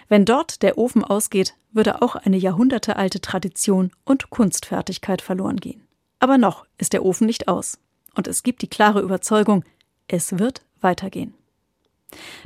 Wenn 0.07 0.25
dort 0.25 0.61
der 0.61 0.77
Ofen 0.77 1.03
ausgeht, 1.03 1.55
würde 1.71 2.01
auch 2.01 2.15
eine 2.15 2.37
jahrhundertealte 2.37 3.21
Tradition 3.21 3.91
und 4.03 4.29
Kunstfertigkeit 4.29 5.21
verloren 5.21 5.57
gehen. 5.57 5.87
Aber 6.19 6.37
noch 6.37 6.65
ist 6.77 6.93
der 6.93 7.03
Ofen 7.03 7.25
nicht 7.25 7.47
aus. 7.47 7.79
Und 8.15 8.27
es 8.27 8.43
gibt 8.43 8.61
die 8.61 8.69
klare 8.69 9.01
Überzeugung, 9.01 9.63
es 10.07 10.37
wird 10.37 10.61
weitergehen. 10.81 11.33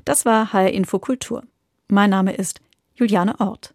Das 0.05 0.25
war 0.25 0.53
HR 0.53 0.71
Info 0.71 0.99
Kultur. 0.99 1.43
Mein 1.87 2.11
Name 2.11 2.33
ist 2.33 2.61
Juliane 2.95 3.39
Ort. 3.39 3.74